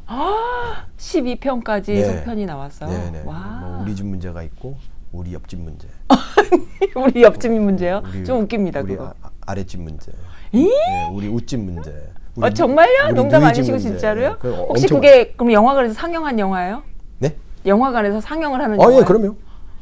12편까지 0.97 1.87
네. 1.87 2.05
속편이 2.19 2.47
나왔어요. 2.47 2.91
네 2.91 3.11
네. 3.13 3.23
와. 3.25 3.61
뭐 3.63 3.83
우리 3.83 3.95
집 3.95 4.05
문제가 4.07 4.43
있고 4.43 4.77
우리 5.13 5.33
옆집 5.35 5.61
문제. 5.61 5.89
우리 6.97 7.23
옆집 7.23 7.53
문제요? 7.53 8.03
우리- 8.07 8.25
좀 8.25 8.43
웃깁니다, 8.43 8.81
우리 8.81 8.97
그거. 8.97 9.15
아, 9.47 9.55
래집 9.55 9.81
문제. 9.81 10.13
이? 10.53 10.65
네, 10.65 11.11
우리 11.13 11.29
웃집 11.29 11.59
문제. 11.61 11.91
우리 12.37 12.47
어, 12.47 12.51
정말요? 12.51 13.13
농담 13.15 13.43
아니시고 13.45 13.77
문제. 13.77 13.89
진짜로요? 13.91 14.37
그 14.39 14.53
어, 14.53 14.67
혹시 14.69 14.87
그게 14.87 15.33
그럼 15.33 15.53
영화관에서 15.53 15.95
상영한 15.95 16.39
영화예요? 16.39 16.83
네? 17.19 17.37
영화관에서 17.67 18.21
상영을 18.21 18.61
하는 18.61 18.81
아, 18.81 18.83
영화예요? 18.85 19.01
예, 19.01 19.05
그럼요. 19.05 19.35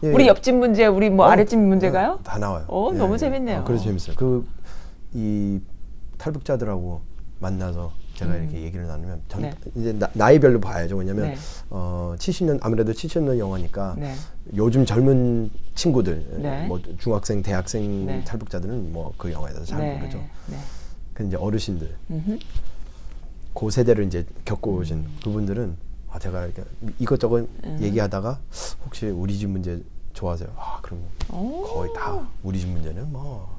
예, 0.05 0.13
우리 0.13 0.25
예. 0.25 0.29
옆집 0.29 0.55
문제, 0.55 0.87
우리 0.87 1.11
뭐 1.11 1.27
어, 1.27 1.29
아랫집 1.31 1.59
문제가요? 1.59 2.13
어, 2.13 2.23
다 2.23 2.39
나와요. 2.39 2.65
어, 2.69 2.93
너무 2.93 3.19
재밌네요. 3.19 3.61
어, 3.61 3.65
그래서 3.65 3.85
재밌어요. 3.85 4.17
그 4.17 4.47
이 5.15 5.59
탈북자들하고 6.19 7.01
만나서 7.41 7.93
제가 8.19 8.35
이렇게 8.35 8.63
얘기를 8.63 8.85
나누면 8.87 9.23
전 9.29 9.43
네. 9.43 9.55
이제 9.77 9.97
나, 10.15 10.31
이별로 10.33 10.61
봐야죠. 10.61 10.97
왜냐면 10.97 11.29
네. 11.29 11.37
어 11.71 12.17
70년 12.19 12.59
아무래도 12.63 12.91
70년 12.93 13.39
영화니까 13.39 13.95
네. 13.97 14.13
요즘 14.57 14.85
젊은 14.85 15.51
친구들 15.77 16.27
네. 16.41 16.67
뭐 16.67 16.81
중학생, 16.99 17.43
대학생 17.43 18.07
네. 18.07 18.25
탈북자들은 18.25 18.93
뭐 18.93 19.13
그 19.17 19.31
영화에 19.33 19.53
대해서 19.53 19.71
잘 19.71 19.81
네. 19.81 19.97
모르죠. 19.99 20.19
네. 20.49 20.57
그 21.15 21.25
이제 21.27 21.37
어르신들 21.37 21.97
음흠. 22.11 22.39
그 23.55 23.71
세대를 23.71 24.05
이제 24.07 24.27
겪어오신 24.45 25.05
그분들은 25.23 25.77
아 26.11 26.19
제가 26.19 26.45
이렇게 26.45 26.65
이것저것 26.99 27.47
음. 27.65 27.79
얘기하다가 27.81 28.41
혹시 28.85 29.07
우리 29.07 29.39
집 29.39 29.49
문제 29.49 29.81
좋아하세요? 30.13 30.49
아 30.57 30.81
그럼 30.83 31.03
오. 31.33 31.63
거의 31.63 31.93
다 31.95 32.27
우리 32.43 32.59
집 32.59 32.69
문제는 32.69 33.13
뭐 33.13 33.58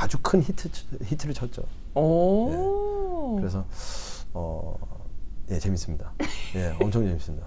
아주 0.00 0.18
큰 0.22 0.42
히트 0.42 0.68
히트를 1.04 1.34
쳤죠. 1.34 1.64
오. 1.94 3.36
그래서 3.36 3.64
어, 4.32 4.76
예 5.50 5.58
재밌습니다. 5.58 6.12
예, 6.56 6.76
엄청 6.80 7.06
재밌습니다. 7.06 7.46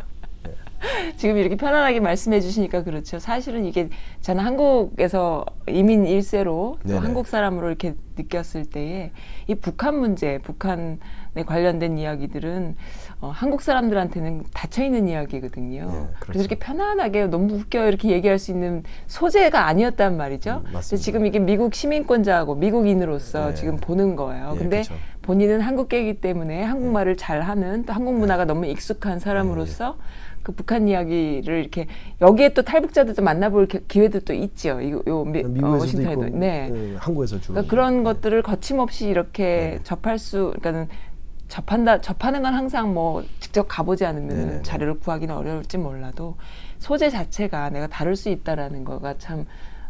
예. 1.07 1.15
지금 1.15 1.37
이렇게 1.37 1.55
편안하게 1.55 1.99
말씀해 1.99 2.39
주시니까 2.41 2.83
그렇죠. 2.83 3.19
사실은 3.19 3.65
이게 3.65 3.89
저는 4.21 4.43
한국에서 4.43 5.45
이민 5.67 6.05
일세로. 6.05 6.77
한국 6.89 7.27
사람으로 7.27 7.67
이렇게 7.67 7.95
느꼈을 8.17 8.65
때에 8.65 9.11
이 9.47 9.55
북한 9.55 9.97
문제, 9.99 10.39
북한에 10.39 10.97
관련된 11.45 11.97
이야기들은 11.97 12.75
어, 13.21 13.31
한국 13.33 13.61
사람들한테는 13.61 14.43
닫혀 14.53 14.83
있는 14.83 15.07
이야기거든요. 15.07 15.85
네, 15.85 15.91
그렇죠. 15.91 16.15
그래서 16.19 16.39
이렇게 16.39 16.55
편안하게 16.55 17.27
너무 17.27 17.53
웃겨 17.53 17.87
이렇게 17.87 18.09
얘기할 18.09 18.39
수 18.39 18.51
있는 18.51 18.83
소재가 19.07 19.67
아니었단 19.67 20.17
말이죠. 20.17 20.63
음, 20.65 20.73
맞습니다. 20.73 21.03
지금 21.03 21.25
이게 21.25 21.39
미국 21.39 21.73
시민권자하고 21.73 22.55
미국인으로서 22.55 23.49
네. 23.49 23.53
지금 23.55 23.77
보는 23.77 24.15
거예요. 24.15 24.51
예, 24.55 24.57
근데 24.57 24.81
그쵸. 24.81 24.95
본인은 25.21 25.61
한국계이기 25.61 26.21
때문에 26.21 26.63
한국말을 26.63 27.15
잘하는 27.15 27.85
또 27.85 27.93
한국 27.93 28.15
문화가 28.15 28.45
너무 28.45 28.65
익숙한 28.65 29.19
사람으로서 29.19 29.97
그 30.49 30.55
북한 30.55 30.87
이야기를 30.87 31.59
이렇게 31.59 31.85
여기에 32.21 32.49
또 32.55 32.63
탈북자들도 32.63 33.21
만나볼 33.21 33.67
기- 33.67 33.87
기회도 33.87 34.21
또 34.21 34.33
있죠. 34.33 34.81
이- 34.81 34.91
요 34.91 35.23
미, 35.25 35.43
어, 35.63 35.67
워싱턴에도 35.77 36.23
네. 36.37 36.69
예, 36.73 36.95
한국에서 36.97 37.39
주로 37.39 37.53
그러니까 37.53 37.69
그런 37.69 37.97
네. 37.97 38.03
것들을 38.03 38.41
거침없이 38.41 39.07
이렇게 39.07 39.43
네. 39.43 39.79
접할 39.83 40.17
수, 40.17 40.53
그러니까는 40.59 40.87
접한다, 41.49 42.01
접하는 42.01 42.41
건 42.41 42.53
항상 42.55 42.93
뭐 42.93 43.23
직접 43.39 43.67
가보지 43.67 44.05
않으면 44.05 44.27
네네네. 44.29 44.61
자료를 44.63 44.99
구하기는 44.99 45.35
어려울지 45.35 45.77
몰라도 45.77 46.35
소재 46.79 47.09
자체가 47.09 47.69
내가 47.69 47.85
다룰 47.87 48.15
수 48.15 48.29
있다라는 48.29 48.83
거가 48.83 49.15
참, 49.19 49.45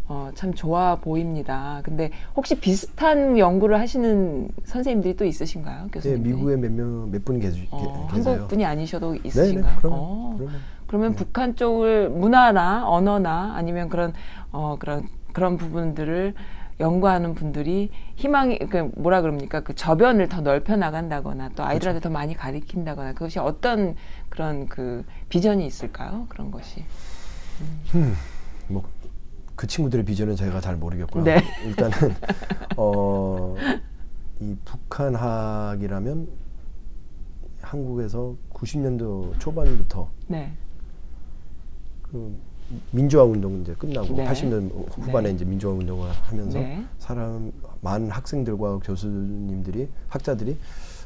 어, 0.09 0.31
참 0.33 0.55
좋아 0.55 0.95
보입니다. 0.95 1.81
근데 1.83 2.09
혹시 2.35 2.59
비슷한 2.59 3.37
연구를 3.37 3.79
하시는 3.79 4.49
선생님들이 4.65 5.15
또 5.15 5.23
있으신가요, 5.23 5.85
예, 5.85 5.89
교수님? 5.91 6.23
미국에 6.23 6.55
몇명몇 6.57 7.23
분이 7.23 7.39
계시, 7.39 7.67
어, 7.69 7.77
계- 7.77 8.15
계세요. 8.17 8.33
한국 8.33 8.47
분이 8.47 8.65
아니셔도 8.65 9.11
네네, 9.11 9.21
있으신가요? 9.23 9.75
그러면, 9.77 9.99
어. 10.01 10.35
그러면. 10.37 10.61
그러면 10.87 11.15
북한 11.15 11.55
쪽을 11.55 12.09
문화나 12.09 12.89
언어나 12.89 13.53
아니면 13.55 13.89
그런 13.89 14.11
어 14.51 14.77
그런 14.79 15.07
그런 15.33 15.55
부분들을 15.57 16.33
연구하는 16.79 17.35
분들이 17.35 17.91
희망이 18.15 18.57
그 18.57 18.89
뭐라 18.95 19.21
그럽니까 19.21 19.59
그 19.59 19.75
저변을 19.75 20.29
더 20.29 20.41
넓혀 20.41 20.75
나간다거나 20.75 21.49
또 21.55 21.63
아이들한테 21.63 21.99
더 22.01 22.09
많이 22.09 22.33
가리킨다거나 22.33 23.13
그것이 23.13 23.37
어떤 23.37 23.95
그런 24.29 24.67
그 24.67 25.05
비전이 25.29 25.63
있을까요? 25.67 26.25
그런 26.29 26.49
것이. 26.49 26.83
뭐 27.93 28.01
그 29.59 29.67
친구들의 29.67 30.05
비전은 30.05 30.37
제가 30.37 30.61
잘 30.61 30.77
모르겠고요. 30.77 31.21
네. 31.21 31.43
일단은 31.65 31.91
어, 32.77 33.57
이 34.39 34.55
북한학이라면 34.63 36.29
한국에서 37.59 38.37
90년도 38.53 39.37
초반부터 39.37 40.09
네. 40.27 40.53
그 42.03 42.33
민주화 42.91 43.25
운동 43.25 43.59
이제 43.59 43.73
끝나고 43.73 44.15
네. 44.15 44.25
80년 44.25 44.71
후반에 44.91 45.27
네. 45.27 45.35
이제 45.35 45.43
민주화 45.43 45.73
운동을 45.73 46.09
하면서 46.09 46.57
네. 46.57 46.85
사람 46.97 47.51
많은 47.81 48.11
학생들과 48.11 48.79
교수님들이 48.79 49.89
학자들이 50.07 50.57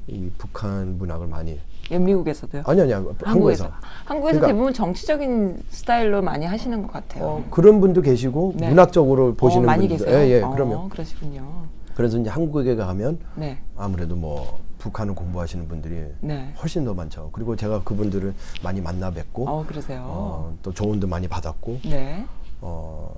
이 0.05 0.29
북한 0.37 0.99
문학을 0.99 1.25
많이 1.25 1.53
예, 1.53 1.59
미국에서도요. 1.91 2.63
아니 2.65 2.81
아니 2.81 2.93
한국에서 2.93 3.71
한국에서 4.05 4.39
그러니까- 4.39 4.47
대부분 4.47 4.73
정치적인 4.73 5.63
스타일로 5.69 6.21
많이 6.21 6.45
하시는 6.45 6.81
것 6.81 6.91
같아요. 6.91 7.25
어, 7.25 7.45
그런 7.49 7.79
분도 7.81 8.01
계시고 8.01 8.53
네. 8.57 8.69
문학적으로 8.69 9.35
보시는 9.35 9.63
어, 9.63 9.67
많이 9.67 9.87
분도 9.87 10.05
계세요. 10.05 10.19
예, 10.19 10.29
예, 10.31 10.41
어, 10.41 10.49
그러면 10.51 10.89
그러시군요. 10.89 11.65
그래서 11.95 12.17
이제 12.17 12.29
한국에 12.29 12.75
가면 12.75 13.19
네. 13.35 13.59
아무래도 13.77 14.15
뭐 14.15 14.59
북한을 14.79 15.13
공부하시는 15.15 15.67
분들이 15.67 16.05
네. 16.21 16.53
훨씬 16.61 16.83
더 16.85 16.93
많죠. 16.93 17.29
그리고 17.31 17.55
제가 17.55 17.83
그분들을 17.83 18.33
많이 18.63 18.81
만나 18.81 19.11
뵙고 19.11 19.47
어, 19.47 19.65
그러세요. 19.67 20.03
어, 20.05 20.53
또 20.63 20.73
조언도 20.73 21.07
많이 21.07 21.27
받았고 21.27 21.79
네. 21.85 22.25
어, 22.61 23.13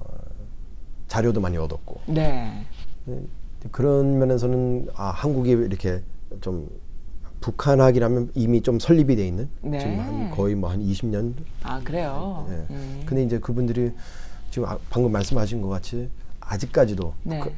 자료도 1.08 1.40
많이 1.40 1.58
얻었고 1.58 2.02
네. 2.08 2.66
네, 3.06 3.22
그런 3.72 4.18
면에서는 4.20 4.90
아 4.96 5.06
한국이 5.10 5.52
이렇게 5.52 6.02
좀 6.42 6.68
북한학이라면 7.56 8.32
이미 8.34 8.62
좀 8.62 8.80
설립이 8.80 9.16
돼 9.16 9.28
있는 9.28 9.48
네. 9.62 9.78
지금 9.80 10.00
한 10.00 10.32
거의 10.32 10.56
뭐 10.56 10.72
한 10.72 10.80
20년. 10.82 11.34
아, 11.62 11.80
그래요. 11.84 12.48
예. 12.50 12.54
음. 12.74 13.04
근데 13.06 13.24
이제 13.24 13.38
그분들이 13.40 13.92
지금 14.50 14.68
아- 14.68 14.80
방금 14.90 15.12
말씀하신 15.12 15.62
것 15.62 15.68
같이 15.70 16.10
아직까지도 16.40 17.14
네. 17.22 17.40
그, 17.40 17.54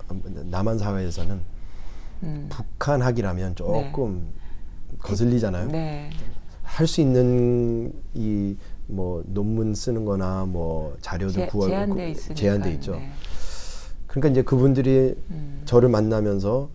남한 0.50 0.78
사회에서는 0.78 1.40
음. 2.24 2.50
북한학이라면 2.50 3.56
조금 3.56 4.28
거슬리잖아요. 5.00 5.70
네. 5.72 6.10
할수 6.64 7.00
있는 7.02 7.94
이 8.14 8.56
뭐 8.90 9.22
논문 9.28 9.76
쓰는 9.76 10.06
거나 10.06 10.46
뭐 10.46 10.96
자료도 11.02 11.34
제, 11.34 11.46
구할 11.48 11.70
제한돼 11.72 12.10
있으니까. 12.12 12.34
제한돼 12.36 12.72
있죠. 12.76 12.94
네. 12.94 13.10
그러니까 14.08 14.30
이제 14.30 14.42
그분들이 14.44 15.14
음. 15.30 15.62
저를 15.66 15.90
만나면서 15.90 16.70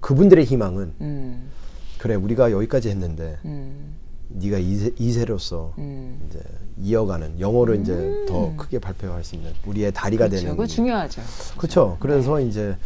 그분들의 0.00 0.44
희망은 0.44 0.94
음. 1.00 1.48
그래 1.98 2.14
우리가 2.14 2.50
여기까지 2.52 2.88
했는데 2.90 3.38
음. 3.44 3.94
네가 4.28 4.58
이세, 4.58 4.92
이세로서 4.98 5.74
음. 5.78 6.26
이제 6.28 6.40
이어가는 6.78 7.38
영어로 7.40 7.74
이제 7.76 8.24
더 8.26 8.54
크게 8.56 8.78
발표할 8.78 9.22
수 9.22 9.36
있는 9.36 9.52
우리의 9.66 9.92
다리가 9.92 10.26
그렇죠. 10.28 10.40
되는 10.42 10.56
그거 10.56 10.66
중요하죠. 10.66 11.22
그렇죠. 11.56 11.96
그래서 12.00 12.40
이제 12.40 12.76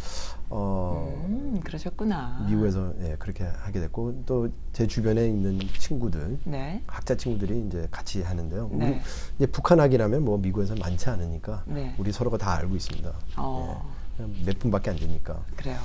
어 0.51 1.23
음, 1.27 1.61
그러셨구나. 1.63 2.47
미국에서 2.49 2.93
예, 3.03 3.17
그렇게 3.19 3.45
하게 3.45 3.81
됐고 3.81 4.23
또 4.27 4.49
제 4.73 4.87
주변에 4.87 5.27
있는 5.27 5.59
친구들 5.79 6.39
네. 6.45 6.81
학자 6.87 7.17
친구들이 7.17 7.67
이제 7.67 7.89
같이 7.91 8.23
하는데요. 8.23 8.69
우리 8.73 8.79
네. 8.85 9.03
이제 9.37 9.47
북한학이라면 9.47 10.25
뭐 10.25 10.39
미국에서 10.39 10.77
많지 10.77 11.11
않으니까 11.11 11.65
네. 11.67 11.95
우리 11.99 12.13
서로가 12.13 12.39
다 12.39 12.53
알고 12.59 12.77
있습니다. 12.77 13.13
어. 13.39 13.93
예, 14.21 14.45
몇 14.47 14.59
분밖에 14.61 14.91
안 14.91 14.97
되니까. 14.97 15.43
그래요. 15.57 15.79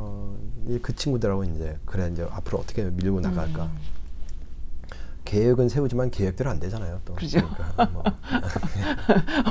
어, 0.00 0.34
그 0.82 0.94
친구들하고 0.94 1.44
이제 1.44 1.76
그래 1.84 2.08
이제 2.10 2.26
앞으로 2.30 2.58
어떻게 2.58 2.84
밀고 2.84 3.20
나갈까. 3.20 3.70
계획은 5.26 5.68
세우지만 5.68 6.10
계획대로 6.10 6.50
안 6.50 6.58
되잖아요. 6.58 7.00
또. 7.04 7.12
음. 7.12 7.16
그렇죠. 7.16 7.38
그러니까 7.48 7.84
뭐. 7.92 8.02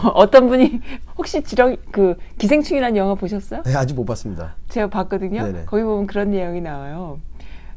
어떤 0.13 0.49
분이 0.49 0.81
혹시 1.17 1.41
지렁 1.43 1.77
그 1.91 2.15
기생충이라는 2.37 2.97
영화 2.97 3.15
보셨어요? 3.15 3.61
네, 3.63 3.75
아직 3.75 3.93
못 3.93 4.03
봤습니다. 4.05 4.55
제가 4.69 4.89
봤거든요. 4.89 5.43
네네. 5.43 5.65
거기 5.65 5.83
보면 5.83 6.07
그런 6.07 6.31
내용이 6.31 6.59
나와요. 6.59 7.19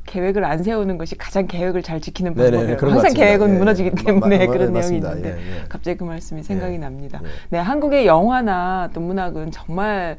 계획을 0.07 0.45
안 0.45 0.63
세우는 0.63 0.99
것이 0.99 1.17
가장 1.17 1.47
계획을 1.47 1.83
잘 1.83 2.01
지키는 2.01 2.35
네네, 2.35 2.51
방법이에요. 2.51 2.77
그런 2.77 2.95
것 2.95 3.05
항상. 3.05 3.15
계획은 3.15 3.55
예, 3.55 3.59
무너지기 3.59 3.91
마- 3.91 4.03
때문에 4.03 4.47
마- 4.47 4.53
그런 4.53 4.73
내용이. 4.73 4.97
있는데 4.97 5.29
예, 5.39 5.61
예. 5.61 5.65
갑자기 5.69 5.97
그 5.97 6.05
말씀이 6.05 6.43
생각이 6.43 6.75
예, 6.75 6.79
납니다. 6.79 7.21
예. 7.23 7.29
네, 7.51 7.59
한국의 7.59 8.07
영화나 8.07 8.91
또 8.93 9.01
문학은 9.01 9.53
정말 9.53 10.17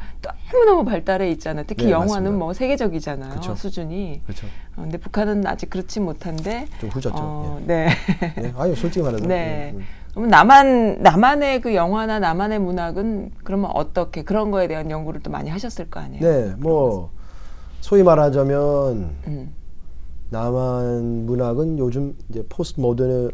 너무너무 0.54 0.86
발달해 0.86 1.30
있잖아요. 1.32 1.66
특히 1.68 1.86
네, 1.86 1.92
영화는 1.92 2.10
맞습니다. 2.14 2.38
뭐 2.38 2.54
세계적이잖아요. 2.54 3.34
그쵸. 3.34 3.56
수준이. 3.56 4.22
그렇죠. 4.24 4.48
어, 4.78 4.82
근데 4.84 4.98
북한은 4.98 5.46
아직 5.46 5.70
그렇지 5.70 6.00
못한데 6.00 6.66
좀 6.80 6.90
후졌죠. 6.90 7.16
어, 7.20 7.62
네. 7.66 7.90
예. 8.42 8.54
아유 8.58 8.76
솔직히 8.76 9.04
말해서. 9.04 9.28
네. 9.28 9.74
예, 9.74 9.78
음. 9.78 9.84
그럼 10.14 10.30
남한 10.30 11.02
남한의 11.02 11.60
그 11.62 11.76
영화나 11.76 12.20
남한의 12.20 12.60
문학은 12.60 13.32
그러면 13.44 13.72
어떻게 13.74 14.24
그런 14.24 14.50
거에 14.52 14.68
대한 14.68 14.90
연구를 14.90 15.22
또 15.22 15.30
많이 15.32 15.50
하셨을 15.50 15.90
거 15.90 16.00
아니에요? 16.00 16.22
네, 16.22 16.54
뭐 16.58 17.12
소위 17.82 18.02
말하자면 18.04 19.16
음. 19.28 19.54
남한 20.34 21.28
문학은 21.28 21.78
요즘 21.78 22.18
이제 22.28 22.44
포스트 22.50 22.80
모던 22.80 23.32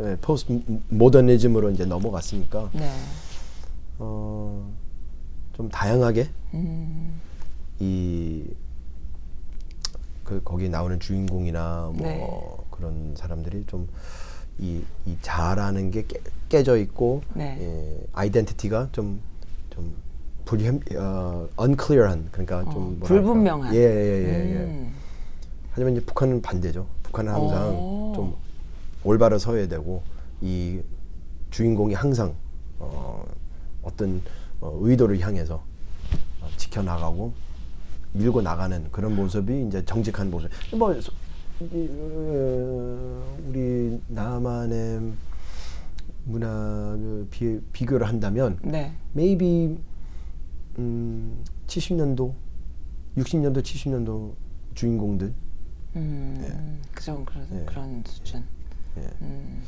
예, 0.00 0.16
포스트 0.20 0.60
모더니즘으로 0.88 1.70
이제 1.70 1.84
넘어갔으니까 1.84 2.68
네. 2.72 2.90
어, 4.00 4.68
좀 5.52 5.68
다양하게 5.68 6.28
음. 6.54 7.20
이그 7.78 8.50
거기 10.44 10.68
나오는 10.68 10.98
주인공이나 10.98 11.92
뭐 11.94 12.06
네. 12.06 12.28
그런 12.72 13.14
사람들이 13.16 13.64
좀 13.68 13.86
이이 14.58 14.82
잘하는 15.22 15.92
게 15.92 16.04
깨, 16.08 16.20
깨져 16.48 16.76
있고 16.76 17.22
네. 17.34 17.56
예, 17.60 18.04
아이덴티티가 18.14 18.88
좀좀 18.90 19.94
불현 20.44 20.80
어 20.96 21.48
unclear한 21.60 22.30
그러니까 22.32 22.58
어, 22.58 22.64
좀 22.72 22.98
뭐랄까. 22.98 23.06
불분명한. 23.06 23.74
예, 23.76 23.78
예, 23.78 23.84
예, 23.84 24.54
예. 24.54 24.56
음. 24.56 25.01
하지만 25.72 25.92
이제 25.96 26.04
북한은 26.04 26.42
반대죠. 26.42 26.86
북한은 27.02 27.32
항상 27.32 27.74
오. 27.74 28.12
좀 28.14 28.34
올바로 29.04 29.38
서야 29.38 29.66
되고 29.68 30.02
이 30.40 30.80
주인공이 31.50 31.94
항상 31.94 32.34
어, 32.78 33.24
어떤 33.82 34.22
어, 34.60 34.78
의도를 34.82 35.18
향해서 35.20 35.54
어, 36.40 36.48
지켜나가고 36.56 37.32
밀고 38.12 38.42
나가는 38.42 38.86
그런 38.92 39.16
모습이 39.16 39.66
이제 39.66 39.84
정직한 39.84 40.30
모습. 40.30 40.50
뭐 40.76 40.92
소- 41.00 41.12
이, 41.60 41.88
어, 41.90 43.36
우리 43.48 43.98
남한의 44.08 45.12
문화를 46.24 47.26
비, 47.30 47.60
비교를 47.72 48.06
한다면 48.06 48.58
네. 48.62 48.92
maybe 49.14 49.78
음, 50.78 51.42
70년도, 51.66 52.32
60년도, 53.16 53.62
70년도 53.62 54.32
주인공들 54.74 55.32
음, 55.96 56.80
그죠 56.94 57.22
그런 57.24 57.46
예. 57.52 57.64
그런 57.64 58.02
수준. 58.06 58.44
예. 58.98 59.08
음, 59.22 59.62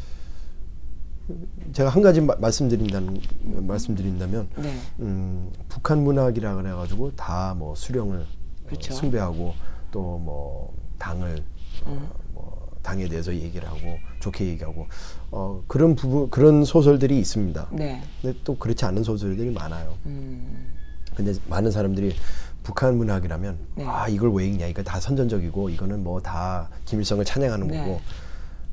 제가 1.73 1.89
한 1.91 2.03
가지 2.03 2.21
마- 2.21 2.37
말씀드린다는 2.37 3.21
말씀드린다면 3.67 4.49
네. 4.57 4.75
음, 5.01 5.51
북한 5.69 6.03
문학이라 6.03 6.55
그래가지고 6.57 7.15
다 7.17 7.55
뭐 7.57 7.75
수령을 7.75 8.21
어, 8.21 8.67
그렇죠. 8.67 8.93
숭배하고 8.95 9.55
또 9.91 10.19
뭐 10.19 10.75
당을 10.99 11.43
어, 11.85 11.91
음. 11.91 12.09
뭐 12.35 12.69
당에 12.83 13.09
대해서 13.09 13.35
얘기를 13.35 13.67
하고 13.69 13.99
좋게 14.21 14.47
얘기하고 14.49 14.87
어, 15.31 15.63
그런 15.67 15.95
부분 15.95 16.29
그런 16.31 16.65
소설들이 16.65 17.19
있습니다. 17.19 17.69
네. 17.73 18.03
근데 18.21 18.39
또 18.45 18.57
그렇지 18.59 18.85
않은 18.85 19.03
소설들이 19.03 19.51
많아요. 19.51 19.97
음, 20.07 20.73
근데 21.17 21.33
많은 21.49 21.71
사람들이 21.71 22.15
북한 22.65 22.97
문학이라면 22.97 23.59
네. 23.77 23.85
아 23.87 24.09
이걸 24.09 24.33
왜 24.33 24.47
읽냐 24.47 24.67
이거 24.67 24.83
다 24.83 24.99
선전적이고 24.99 25.69
이거는 25.69 26.03
뭐 26.03 26.21
다 26.21 26.69
김일성을 26.87 27.23
찬양하는 27.25 27.69
네. 27.69 27.79
거고 27.79 28.01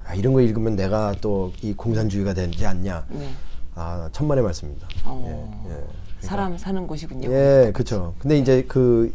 아, 0.06 0.16
이런 0.16 0.34
거 0.34 0.42
읽으면 0.42 0.76
내가 0.76 1.14
또 1.22 1.52
이 1.62 1.74
공산주의가 1.74 2.34
되지 2.34 2.66
않냐 2.66 3.06
네. 3.10 3.30
아 3.76 4.10
천만의 4.14 4.44
말씀입니다. 4.44 4.88
어, 5.06 5.24
예, 5.28 5.70
예. 5.70 5.74
그러니까- 5.76 5.92
사람 6.22 6.58
사는 6.58 6.88
곳이군요. 6.88 7.30
예, 7.32 7.72
그렇죠. 7.74 8.14
근데 8.20 8.38
이제 8.38 8.64
그, 8.68 9.14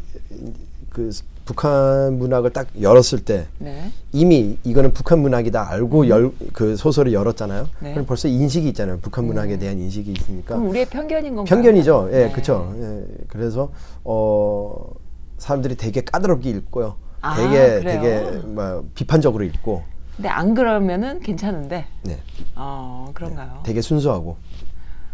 그 0.89 1.09
북한 1.47 2.19
문학을 2.19 2.51
딱 2.51 2.67
열었을 2.79 3.23
때 3.23 3.47
네. 3.57 3.89
이미 4.11 4.57
이거는 4.65 4.91
북한 4.93 5.19
문학이다 5.19 5.69
알고 5.71 6.09
열그 6.09 6.75
소설을 6.75 7.13
열었잖아요. 7.13 7.61
음. 7.63 7.67
네. 7.79 7.89
음. 7.89 7.93
그럼 7.93 8.05
벌써 8.05 8.27
인식이 8.27 8.67
있잖아요. 8.69 8.99
북한 9.01 9.25
문학에 9.25 9.57
대한 9.57 9.79
인식이 9.79 10.11
있으니까 10.11 10.55
그럼 10.55 10.69
우리의 10.69 10.85
편견인 10.87 11.35
건가요? 11.35 11.45
편견이죠. 11.45 12.09
예, 12.11 12.17
네. 12.25 12.31
그렇죠. 12.31 12.75
예, 12.77 13.05
그래서 13.29 13.71
어 14.03 14.91
사람들이 15.37 15.75
되게 15.75 16.01
까다롭게 16.01 16.49
읽고요. 16.49 16.97
아, 17.21 17.35
되게 17.35 17.79
그래요? 17.79 17.81
되게 17.81 18.37
뭐 18.45 18.85
비판적으로 18.93 19.43
읽고, 19.45 19.83
근데 20.17 20.27
안 20.29 20.53
그러면은 20.53 21.21
괜찮은데. 21.21 21.85
네, 22.03 22.19
어, 22.55 23.09
그런가요? 23.13 23.61
되게 23.63 23.81
순수하고. 23.81 24.35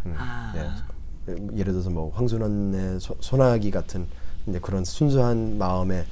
음, 0.07 0.15
아. 0.17 0.53
예. 0.57 1.35
예를 1.55 1.71
들어서 1.71 1.89
뭐 1.89 2.11
황순원의 2.13 2.99
소, 2.99 3.15
소나기 3.21 3.71
같은 3.71 4.07
이제 4.47 4.59
그런 4.59 4.83
순수한 4.83 5.57
마음에 5.57 6.03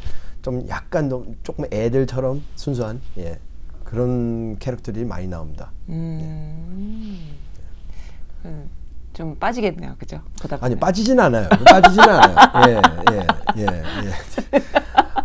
좀 0.42 0.66
약간 0.70 1.10
좀 1.10 1.36
조금 1.44 1.66
애들처럼 1.72 2.42
순수한 2.56 3.02
예 3.18 3.38
그런 3.84 4.58
캐릭터들이 4.60 5.06
많이 5.06 5.28
나옵니다. 5.28 5.70
음. 5.90 7.20
음, 8.46 8.70
좀 9.14 9.36
빠지겠네요, 9.38 9.96
그죠? 10.00 10.20
아니. 10.62 10.76
빠지진 10.76 11.20
않아요. 11.20 11.48
빠지진 11.66 12.00
않아요. 12.02 12.36
예, 12.70 12.82
예, 13.14 13.28
예, 13.58 13.64
예. 13.66 14.62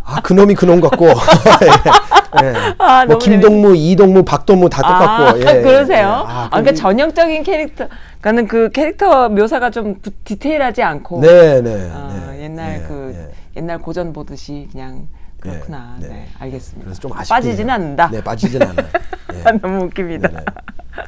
아 0.03 0.21
그놈이 0.21 0.53
그놈 0.55 0.79
같고, 0.81 1.07
예, 2.43 2.47
예. 2.47 2.53
아, 2.77 3.05
뭐 3.05 3.17
김동무, 3.17 3.75
이동무, 3.75 4.23
박동무 4.23 4.69
다 4.69 4.81
똑같고. 4.81 5.23
아, 5.23 5.33
예, 5.53 5.57
예, 5.57 5.61
그러세요? 5.61 5.99
예. 5.99 6.03
아, 6.31 6.43
아, 6.45 6.49
그러니까 6.49 6.71
그- 6.71 6.77
전형적인 6.77 7.43
캐릭터, 7.43 7.87
그러니까 8.21 8.47
그 8.51 8.69
캐릭터 8.71 9.29
묘사가 9.29 9.69
좀 9.71 9.95
부- 10.01 10.11
디테일하지 10.23 10.83
않고, 10.83 11.21
네, 11.21 11.61
네. 11.61 11.89
아, 11.91 12.27
네, 12.31 12.36
옛날 12.57 12.81
예, 12.81 12.87
그 12.87 13.13
예. 13.15 13.59
옛날 13.59 13.79
고전 13.79 14.11
보듯이 14.11 14.67
그냥 14.71 15.07
그렇구나. 15.39 15.97
네, 15.99 16.07
네, 16.07 16.13
네. 16.13 16.27
알겠습니다. 16.39 16.85
그래서 16.85 16.99
좀 16.99 17.13
아쉽긴 17.13 17.35
빠지진. 17.35 17.69
않는다. 17.69 18.09
네, 18.09 18.23
빠지진 18.23 18.61
않아요. 18.63 18.87
예. 19.33 19.51
너무 19.59 19.83
웃깁니다. 19.85 20.27
네, 20.29 20.35
네. 20.37 20.45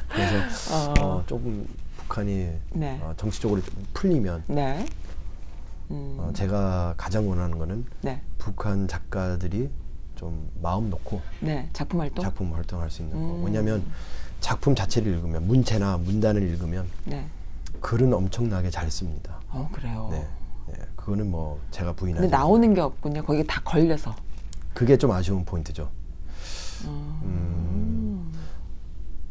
그래서 0.08 0.92
어. 0.92 0.94
어, 1.00 1.24
조금 1.26 1.66
북한이 1.96 2.48
네. 2.72 2.98
어, 3.02 3.12
정치적으로 3.16 3.60
좀 3.60 3.74
풀리면 3.92 4.44
네. 4.46 4.86
음, 5.90 6.16
어, 6.20 6.30
제가 6.32 6.94
가장 6.96 7.28
원하는 7.28 7.58
거는 7.58 7.84
네. 8.02 8.20
북한 8.38 8.86
작가들이 8.86 9.68
좀 10.14 10.48
마음 10.62 10.90
놓고 10.90 11.20
네. 11.40 11.68
작품 11.72 12.00
활동. 12.00 12.22
작품 12.22 12.54
활동할 12.54 12.90
수 12.90 13.02
있는 13.02 13.16
거. 13.16 13.34
음. 13.34 13.44
왜냐하면 13.44 13.82
작품 14.38 14.74
자체를 14.76 15.12
읽으면 15.14 15.46
문체나 15.48 15.96
문단을 15.98 16.42
읽으면 16.42 16.86
네. 17.04 17.26
글은 17.80 18.12
엄청나게 18.12 18.70
잘 18.70 18.88
씁니다. 18.90 19.40
어, 19.48 19.68
그래요. 19.72 20.10
네, 21.10 21.16
예, 21.16 21.16
그거는 21.16 21.30
뭐 21.30 21.60
제가 21.70 21.92
부인하지. 21.94 22.22
근데. 22.22 22.36
나오는 22.36 22.74
게 22.74 22.80
없군요. 22.80 23.22
거기에 23.24 23.42
다 23.44 23.60
걸려서. 23.64 24.14
그게 24.74 24.96
좀 24.96 25.10
아쉬운 25.10 25.44
포인트죠. 25.44 25.88
어. 26.86 27.20
음. 27.24 28.32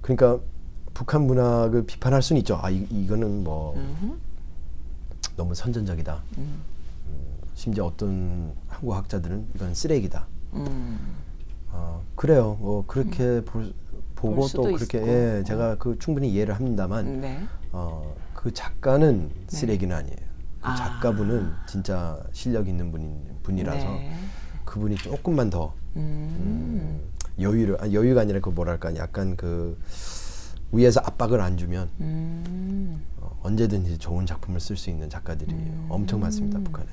그러니까 0.01 0.39
북한 0.93 1.25
문학을 1.25 1.85
비판할 1.85 2.21
수는 2.21 2.39
있죠. 2.41 2.59
아 2.61 2.69
이, 2.69 2.85
이거는 2.89 3.43
뭐 3.43 3.75
음흠. 3.75 4.13
너무 5.37 5.55
선전적이다. 5.55 6.21
음. 6.37 6.59
심지어 7.55 7.85
어떤 7.85 8.53
한국 8.67 8.93
학자들은 8.95 9.47
이건 9.55 9.73
쓰레기다. 9.73 10.27
음. 10.53 11.15
아, 11.71 11.99
그래요. 12.15 12.57
뭐 12.59 12.83
그렇게 12.87 13.43
볼, 13.45 13.73
보고 14.15 14.35
볼 14.35 14.49
또 14.53 14.63
그렇게. 14.63 14.99
예, 15.01 15.43
제가 15.45 15.77
그 15.77 15.97
충분히 15.99 16.29
이해를 16.33 16.55
합니다만 16.55 17.21
네. 17.21 17.39
어, 17.71 18.15
그 18.33 18.53
작가는 18.53 19.29
쓰레기는 19.47 19.95
아니에요. 19.95 20.28
그 20.69 20.73
아. 20.73 20.75
작가분은 20.75 21.51
진짜 21.65 22.21
실력 22.31 22.67
있는 22.67 22.91
분인 22.91 23.17
분이라서 23.43 23.85
네. 23.85 24.13
그분이 24.65 24.95
조금만 24.97 25.49
더 25.49 25.73
음. 25.95 26.35
음, 26.39 27.01
여유를 27.41 27.77
아, 27.81 27.91
여유가 27.91 28.21
아니라 28.21 28.39
그 28.39 28.49
뭐랄까 28.49 28.95
약간 28.95 29.35
그 29.35 29.77
위에서 30.71 31.01
압박을 31.03 31.41
안 31.41 31.57
주면 31.57 31.89
음. 31.99 33.01
어, 33.17 33.39
언제든지 33.41 33.97
좋은 33.97 34.25
작품을 34.25 34.59
쓸 34.59 34.77
수 34.77 34.91
있는 34.91 35.09
작가들이 35.09 35.51
음. 35.51 35.87
엄청 35.89 36.19
많습니다 36.19 36.59
북한에. 36.59 36.87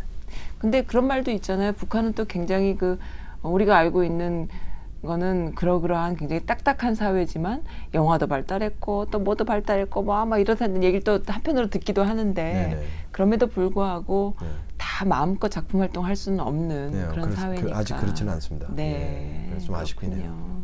근데 0.59 0.83
그런 0.83 1.07
말도 1.07 1.31
있잖아요. 1.33 1.73
북한은 1.73 2.15
또 2.15 2.25
굉장히 2.25 2.77
그 2.77 2.99
어, 3.43 3.51
우리가 3.51 3.77
알고 3.77 4.05
있는 4.05 4.49
거는 5.07 5.55
그러그러한 5.55 6.16
굉장히 6.16 6.45
딱딱한 6.45 6.95
사회지만 6.95 7.62
영화도 7.95 8.27
발달했고 8.27 9.07
또 9.07 9.19
뭐도 9.19 9.45
발달했고 9.45 10.03
뭐 10.03 10.16
아마 10.16 10.38
이렇다는 10.38 10.83
얘기를 10.83 11.03
또 11.03 11.21
한편으로 11.27 11.69
듣기도 11.71 12.03
하는데 12.05 12.42
네네. 12.42 12.83
그럼에도 13.12 13.47
불구하고 13.47 14.35
네. 14.40 14.47
다 14.77 15.05
마음껏 15.05 15.49
작품 15.49 15.81
활동할 15.81 16.16
수는 16.16 16.40
없는 16.40 16.90
네, 16.92 17.07
그런 17.07 17.25
그래서 17.27 17.40
사회니까 17.40 17.66
그- 17.69 17.75
아직 17.75 17.97
그렇지는 17.97 18.33
않습니다. 18.35 18.69
네, 18.75 19.49
네, 19.53 19.59
좀 19.59 19.75
아쉽긴 19.75 20.12
해요. 20.12 20.23
그렇군요. 20.23 20.57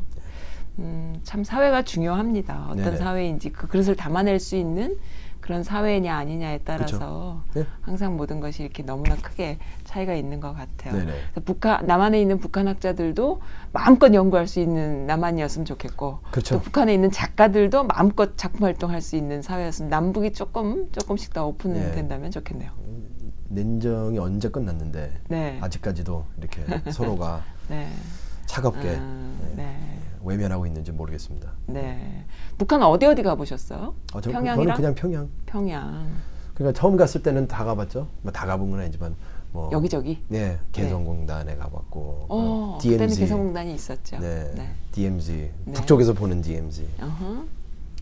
음, 0.78 1.20
참 1.22 1.44
사회가 1.44 1.82
중요합니다. 1.82 2.66
어떤 2.70 2.84
네네. 2.84 2.96
사회인지 2.96 3.50
그 3.52 3.66
그릇을 3.68 3.94
담아낼 3.94 4.38
수 4.40 4.56
있는 4.56 4.96
그런 5.42 5.64
사회냐 5.64 6.16
아니냐에 6.16 6.60
따라서 6.64 7.42
네. 7.52 7.66
항상 7.82 8.16
모든 8.16 8.38
것이 8.38 8.62
이렇게 8.62 8.84
너무나 8.84 9.16
크게 9.16 9.58
차이가 9.84 10.14
있는 10.14 10.38
것 10.40 10.54
같아요. 10.54 11.04
북한 11.44 11.84
남한에 11.84 12.20
있는 12.20 12.38
북한 12.38 12.68
학자들도 12.68 13.40
마음껏 13.72 14.14
연구할 14.14 14.46
수 14.46 14.60
있는 14.60 15.04
남한이었으면 15.06 15.66
좋겠고 15.66 16.20
그렇죠. 16.30 16.54
또 16.54 16.60
북한에 16.62 16.94
있는 16.94 17.10
작가들도 17.10 17.84
마음껏 17.84 18.38
작품 18.38 18.64
활동할 18.64 19.02
수 19.02 19.16
있는 19.16 19.42
사회였으면 19.42 19.90
남북이 19.90 20.32
조금 20.32 20.90
조금씩 20.92 21.32
더 21.34 21.46
오픈된다면 21.48 22.24
네. 22.26 22.30
좋겠네요. 22.30 22.70
냉정이 23.48 24.18
언제 24.20 24.48
끝났는데 24.48 25.12
네. 25.28 25.58
아직까지도 25.60 26.24
이렇게 26.38 26.92
서로가 26.92 27.42
네. 27.68 27.88
차갑게 28.46 28.88
음. 28.88 30.01
외면하고 30.24 30.66
있는지 30.66 30.92
모르겠습니다. 30.92 31.50
네. 31.66 32.24
북한 32.58 32.82
어디 32.82 33.06
어디 33.06 33.22
가보셨어요? 33.22 33.94
어, 34.14 34.20
저, 34.20 34.30
평양이랑 34.30 34.56
저는 34.56 34.74
그냥 34.76 34.94
평양. 34.94 35.28
평양 35.46 36.10
그러니까 36.54 36.78
처음 36.78 36.96
갔을 36.96 37.22
때는 37.22 37.48
다 37.48 37.64
가봤죠. 37.64 38.06
뭐 38.22 38.32
다 38.32 38.46
가본 38.46 38.70
건 38.70 38.80
아니지만 38.80 39.14
뭐 39.52 39.70
여기저기. 39.72 40.22
네 40.28 40.58
개성공단에 40.72 41.56
가봤고 41.56 42.00
어, 42.00 42.26
어, 42.28 42.78
그때는 42.80 42.98
DMZ 43.08 43.20
개성공단이 43.20 43.74
있었죠. 43.74 44.18
네, 44.18 44.50
네. 44.54 44.70
DMZ 44.92 45.50
네. 45.66 45.72
북쪽에서 45.72 46.12
보는 46.14 46.40
DMZ 46.42 46.86
어허. 47.00 47.44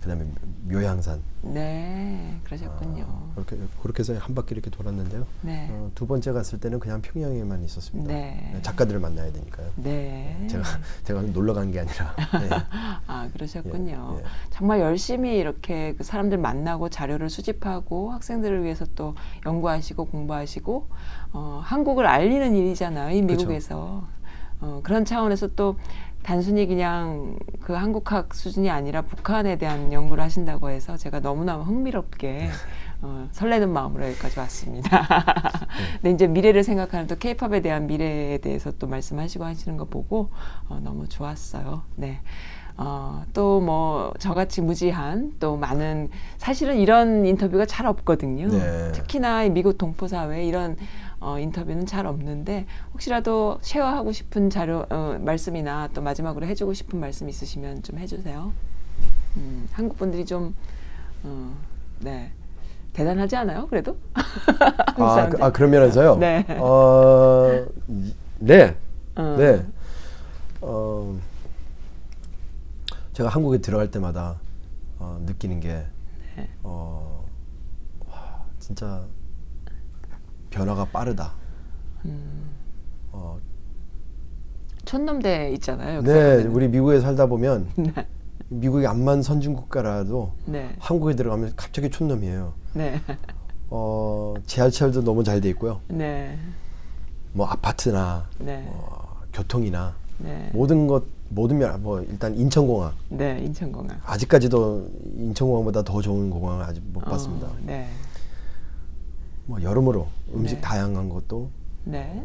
그다음에 0.00 0.24
묘향산 0.64 1.20
네, 1.42 2.38
그러셨군요. 2.44 3.04
아, 3.06 3.32
그렇게 3.34 3.56
그렇게 3.82 4.00
해서 4.00 4.14
한 4.18 4.34
바퀴 4.34 4.54
이렇게 4.54 4.70
돌았는데요. 4.70 5.26
네. 5.42 5.68
어, 5.70 5.90
두 5.94 6.06
번째 6.06 6.32
갔을 6.32 6.58
때는 6.58 6.80
그냥 6.80 7.02
평양에만 7.02 7.62
있었습니다. 7.64 8.12
네. 8.12 8.58
작가들을 8.62 8.98
만나야 9.00 9.30
되니까요. 9.32 9.68
네. 9.76 10.46
제가 10.48 10.62
제가 11.04 11.22
놀러 11.22 11.52
간 11.54 11.70
게 11.70 11.80
아니라 11.80 12.14
네. 12.40 12.48
아, 13.06 13.28
그러셨군요. 13.32 14.16
예, 14.16 14.18
예. 14.20 14.24
정말 14.50 14.80
열심히 14.80 15.36
이렇게 15.36 15.94
그 15.96 16.02
사람들 16.04 16.38
만나고 16.38 16.88
자료를 16.88 17.28
수집하고 17.30 18.10
학생들을 18.12 18.64
위해서 18.64 18.86
또 18.94 19.14
연구하시고 19.46 20.06
공부하시고 20.06 20.88
어, 21.32 21.60
한국을 21.62 22.06
알리는 22.06 22.54
일이잖아요. 22.56 23.14
이. 23.16 23.22
미국에서. 23.22 24.06
어, 24.62 24.80
그런 24.82 25.06
차원에서 25.06 25.48
또 25.56 25.76
단순히 26.22 26.66
그냥 26.66 27.36
그 27.60 27.72
한국학 27.72 28.34
수준이 28.34 28.70
아니라 28.70 29.02
북한에 29.02 29.56
대한 29.56 29.92
연구를 29.92 30.22
하신다고 30.22 30.70
해서 30.70 30.96
제가 30.96 31.20
너무나 31.20 31.56
흥미롭게 31.56 32.50
어, 33.02 33.28
설레는 33.32 33.70
마음으로 33.72 34.04
여기까지 34.08 34.38
왔습니다. 34.38 35.06
근데 36.02 36.10
이제 36.10 36.26
미래를 36.26 36.62
생각하는 36.62 37.06
또 37.06 37.16
케이팝에 37.16 37.60
대한 37.62 37.86
미래에 37.86 38.38
대해서 38.38 38.70
또 38.78 38.86
말씀하시고 38.86 39.44
하시는 39.44 39.76
거 39.78 39.86
보고 39.86 40.28
어, 40.68 40.78
너무 40.82 41.08
좋았어요. 41.08 41.82
네. 41.96 42.20
어, 42.76 43.24
또 43.34 43.60
뭐 43.60 44.12
저같이 44.18 44.60
무지한 44.62 45.34
또 45.38 45.56
많은 45.56 46.08
사실은 46.38 46.76
이런 46.78 47.26
인터뷰가 47.26 47.66
잘 47.66 47.86
없거든요. 47.86 48.48
네. 48.48 48.92
특히나 48.92 49.44
이 49.44 49.50
미국 49.50 49.76
동포 49.78 50.06
사회에 50.08 50.44
이런 50.46 50.76
어, 51.20 51.38
인터뷰는 51.38 51.84
잘 51.86 52.06
없는데 52.06 52.66
혹시라도 52.94 53.58
쉐어하고 53.60 54.10
싶은 54.12 54.48
자료 54.48 54.86
어, 54.88 55.18
말씀이나 55.20 55.88
또 55.92 56.00
마지막으로 56.00 56.46
해주고 56.46 56.72
싶은 56.72 56.98
말씀 56.98 57.28
있으시면 57.28 57.82
좀 57.82 57.98
해주세요. 57.98 58.52
음, 59.36 59.68
한국 59.72 59.98
분들이 59.98 60.24
좀 60.24 60.54
어, 61.22 61.54
네. 62.00 62.32
대단하지 62.94 63.36
않아요? 63.36 63.66
그래도 63.68 63.96
아? 64.96 65.28
그, 65.28 65.44
아 65.44 65.50
그런 65.52 65.70
면에서요. 65.70 66.16
네. 66.16 66.44
어, 66.58 67.64
네, 68.38 68.76
어. 69.14 69.36
네. 69.38 69.64
어, 70.62 71.18
제가 73.12 73.28
한국에 73.28 73.58
들어갈 73.58 73.90
때마다 73.90 74.40
어, 74.98 75.20
느끼는 75.24 75.60
게 75.60 75.84
네. 76.36 76.48
어, 76.62 77.24
와, 78.08 78.44
진짜 78.58 79.04
변화가 80.50 80.86
빠르다. 80.86 81.32
음. 82.04 82.50
어, 83.12 83.38
촌놈대 84.84 85.52
있잖아요. 85.54 86.02
네, 86.02 86.12
보면은. 86.12 86.50
우리 86.52 86.68
미국에 86.68 87.00
살다 87.00 87.26
보면 87.26 87.68
네. 87.76 87.92
미국이 88.48 88.86
암만 88.86 89.22
선진 89.22 89.54
국가라도 89.54 90.32
네. 90.46 90.74
한국에 90.78 91.14
들어가면 91.14 91.52
갑자기 91.56 91.88
촌놈이에요. 91.90 92.52
네. 92.74 93.00
어, 93.70 94.34
지하철도 94.46 95.02
너무 95.02 95.22
잘 95.22 95.40
돼 95.40 95.48
있고요. 95.50 95.80
네. 95.88 96.36
뭐 97.32 97.46
아파트나 97.46 98.26
네. 98.38 98.64
어, 98.68 99.20
교통이나 99.32 99.94
네. 100.18 100.50
모든 100.52 100.86
것 100.88 101.04
모든 101.28 101.58
면 101.58 101.80
뭐 101.80 102.00
일단 102.02 102.34
인천공항 102.36 102.92
네. 103.08 103.38
인천공항. 103.38 104.00
아직까지도 104.04 104.88
인천공항보다 105.16 105.82
더 105.84 106.00
좋은 106.02 106.28
공항을 106.28 106.64
아직 106.64 106.82
못 106.92 107.00
봤습니다. 107.04 107.46
어, 107.46 107.54
네. 107.64 107.86
뭐 109.46 109.62
여러모로 109.62 110.06
음식 110.34 110.56
네. 110.56 110.60
다양한 110.60 111.08
것도 111.08 111.50
네. 111.84 112.22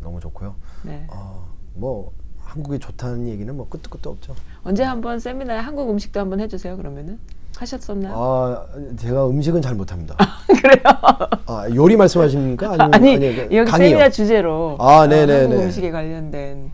너무 0.00 0.20
좋고요. 0.20 0.54
네. 0.84 1.04
어, 1.08 1.46
뭐 1.74 2.12
한국이 2.44 2.78
좋다는 2.78 3.28
얘기는 3.28 3.54
뭐 3.56 3.68
끝도 3.68 3.90
끝도 3.90 4.10
없죠. 4.10 4.34
언제 4.62 4.82
한번 4.82 5.18
세미나에 5.18 5.58
한국 5.58 5.90
음식도 5.90 6.20
한번 6.20 6.40
해주세요. 6.40 6.76
그러면은 6.76 7.18
하셨었나요? 7.56 8.14
아 8.16 8.66
제가 8.96 9.28
음식은 9.28 9.62
잘 9.62 9.74
못합니다. 9.74 10.16
그래요? 10.46 10.82
아 11.46 11.66
요리 11.74 11.96
말씀하십니까? 11.96 12.70
아니면 12.70 12.94
아니, 12.94 13.18
그 13.18 13.48
여기 13.56 13.70
강의요? 13.70 13.90
세미나 13.90 14.10
주제로 14.10 14.76
아, 14.78 15.00
어, 15.00 15.06
네네네. 15.06 15.40
한국 15.42 15.62
음식에 15.64 15.90
관련된 15.90 16.72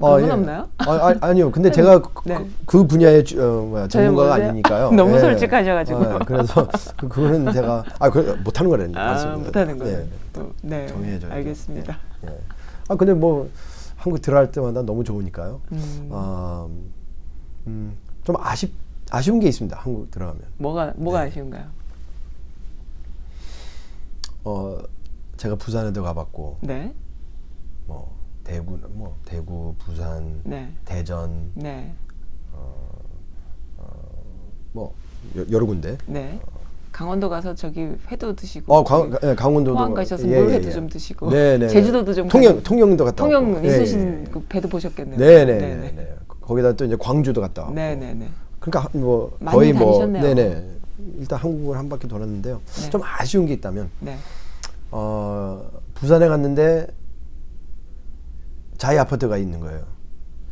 아, 0.00 0.20
예. 0.20 0.30
없나요? 0.30 0.68
아, 0.78 0.84
아, 0.92 1.14
아니요. 1.22 1.50
근데 1.50 1.70
제가 1.72 2.00
그, 2.00 2.28
네. 2.28 2.36
그, 2.36 2.52
그 2.66 2.86
분야의 2.86 3.24
주- 3.24 3.42
어, 3.42 3.62
뭐야, 3.66 3.88
전문가가 3.88 4.28
모르세요? 4.30 4.48
아니니까요. 4.50 4.90
너무 4.96 5.16
예. 5.16 5.20
솔직하셔가지고. 5.20 6.04
아, 6.04 6.18
그래서 6.20 6.68
그, 6.96 7.08
그거는 7.08 7.52
제가 7.52 7.84
아, 7.98 8.10
그, 8.10 8.38
못하는 8.44 8.70
거라는 8.70 8.96
아. 8.96 9.36
못하는 9.36 9.76
거예요. 9.78 9.98
예. 9.98 10.08
또, 10.32 10.52
네. 10.62 10.86
정해져야죠. 10.86 11.32
알겠습니다. 11.34 11.98
예. 12.24 12.28
예. 12.30 12.38
아 12.88 12.94
근데 12.94 13.12
뭐 13.12 13.50
한국 13.96 14.22
들어갈 14.22 14.52
때마다 14.52 14.82
너무 14.82 15.02
좋으니까요. 15.02 15.60
음, 15.72 16.08
아, 16.12 16.68
음, 17.66 17.96
좀 18.24 18.36
아쉽 18.38 18.72
아쉬운 19.10 19.40
게 19.40 19.48
있습니다. 19.48 19.76
한국 19.80 20.10
들어가면. 20.12 20.42
뭐가 20.58 20.92
뭐가 20.96 21.24
네. 21.24 21.28
아쉬운가요? 21.30 21.64
어 24.44 24.78
제가 25.36 25.56
부산에도 25.56 26.02
가봤고 26.02 26.58
네. 26.60 26.94
뭐 27.86 28.16
대구 28.48 28.78
뭐 28.94 29.14
대구 29.26 29.74
부산 29.78 30.40
네. 30.42 30.72
대전 30.86 31.50
네. 31.54 31.92
뭐 34.72 34.94
여, 35.36 35.44
여러 35.50 35.66
군데. 35.66 35.98
네. 36.06 36.40
강원도 36.90 37.28
가서 37.28 37.54
저기 37.54 37.90
회도 38.10 38.34
드시고 38.34 38.74
어, 38.74 38.82
강, 38.82 39.12
예, 39.22 39.34
강원도도 39.34 39.76
포항 39.76 39.92
가셔서 39.94 40.26
예, 40.28 40.40
물회도 40.40 40.64
예, 40.64 40.68
예. 40.68 40.72
좀 40.72 40.88
드시고 40.88 41.30
네네. 41.30 41.68
제주도도 41.68 42.14
좀 42.14 42.28
통영 42.28 42.52
가시고. 42.54 42.62
통영도 42.62 43.04
갔다 43.04 43.16
통영 43.24 43.52
왔고. 43.52 43.66
예, 43.68 43.70
있으신 43.70 44.24
예. 44.26 44.30
그 44.30 44.42
배도 44.48 44.68
보셨겠네요. 44.68 45.18
네네네. 45.18 45.58
네 45.58 45.74
네. 45.76 45.92
네. 45.94 46.14
거기다 46.40 46.72
또 46.72 46.86
이제 46.86 46.96
광주도 46.98 47.42
갔다 47.42 47.62
왔고. 47.62 47.74
네네네. 47.74 48.28
그러니까 48.60 48.80
한- 48.80 49.00
뭐 49.02 49.36
거의 49.44 49.72
뭐. 49.74 50.04
네네. 50.06 50.64
일단 51.18 51.38
한국을 51.38 51.76
한 51.76 51.88
바퀴 51.88 52.08
돌았는데요. 52.08 52.60
네. 52.64 52.90
좀 52.90 53.02
아쉬운 53.04 53.44
게 53.46 53.52
있다면 53.52 53.90
네. 54.00 54.16
어, 54.90 55.70
부산에 55.94 56.26
갔는데 56.28 56.86
자이 58.78 58.96
아파트가 58.98 59.36
있는 59.36 59.60
거예요. 59.60 59.82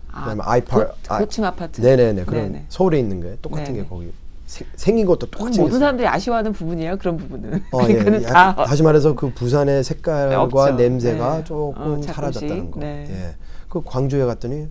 그다음에 0.08 0.42
아이파 0.44 0.84
고, 0.86 0.92
고층 1.18 1.44
아파트. 1.44 1.80
네네네. 1.80 2.24
그런 2.24 2.52
네네. 2.52 2.66
서울에 2.68 2.98
있는 2.98 3.20
게 3.20 3.36
똑같은 3.40 3.72
네네. 3.72 3.82
게 3.82 3.88
거기 3.88 4.12
세- 4.46 4.64
생긴 4.74 5.06
것도 5.06 5.26
똑같이 5.30 5.60
모든. 5.60 5.78
사람들이 5.78 6.06
아쉬워하는 6.08 6.52
부분이에요. 6.52 6.96
그런 6.98 7.16
부분은. 7.16 7.62
어, 7.72 7.80
예. 7.88 7.94
그거는 7.96 8.22
약간 8.24 8.56
다 8.56 8.64
다시 8.64 8.82
말해서 8.82 9.14
그 9.14 9.32
부산의 9.32 9.84
색깔과 9.84 10.42
없죠. 10.42 10.72
냄새가 10.74 11.36
네. 11.38 11.44
조금 11.44 11.98
어. 11.98 12.02
사라졌다는 12.02 12.70
거. 12.70 12.80
네. 12.80 13.06
예. 13.10 13.34
그 13.68 13.82
광주에 13.84 14.24
갔더니 14.24 14.68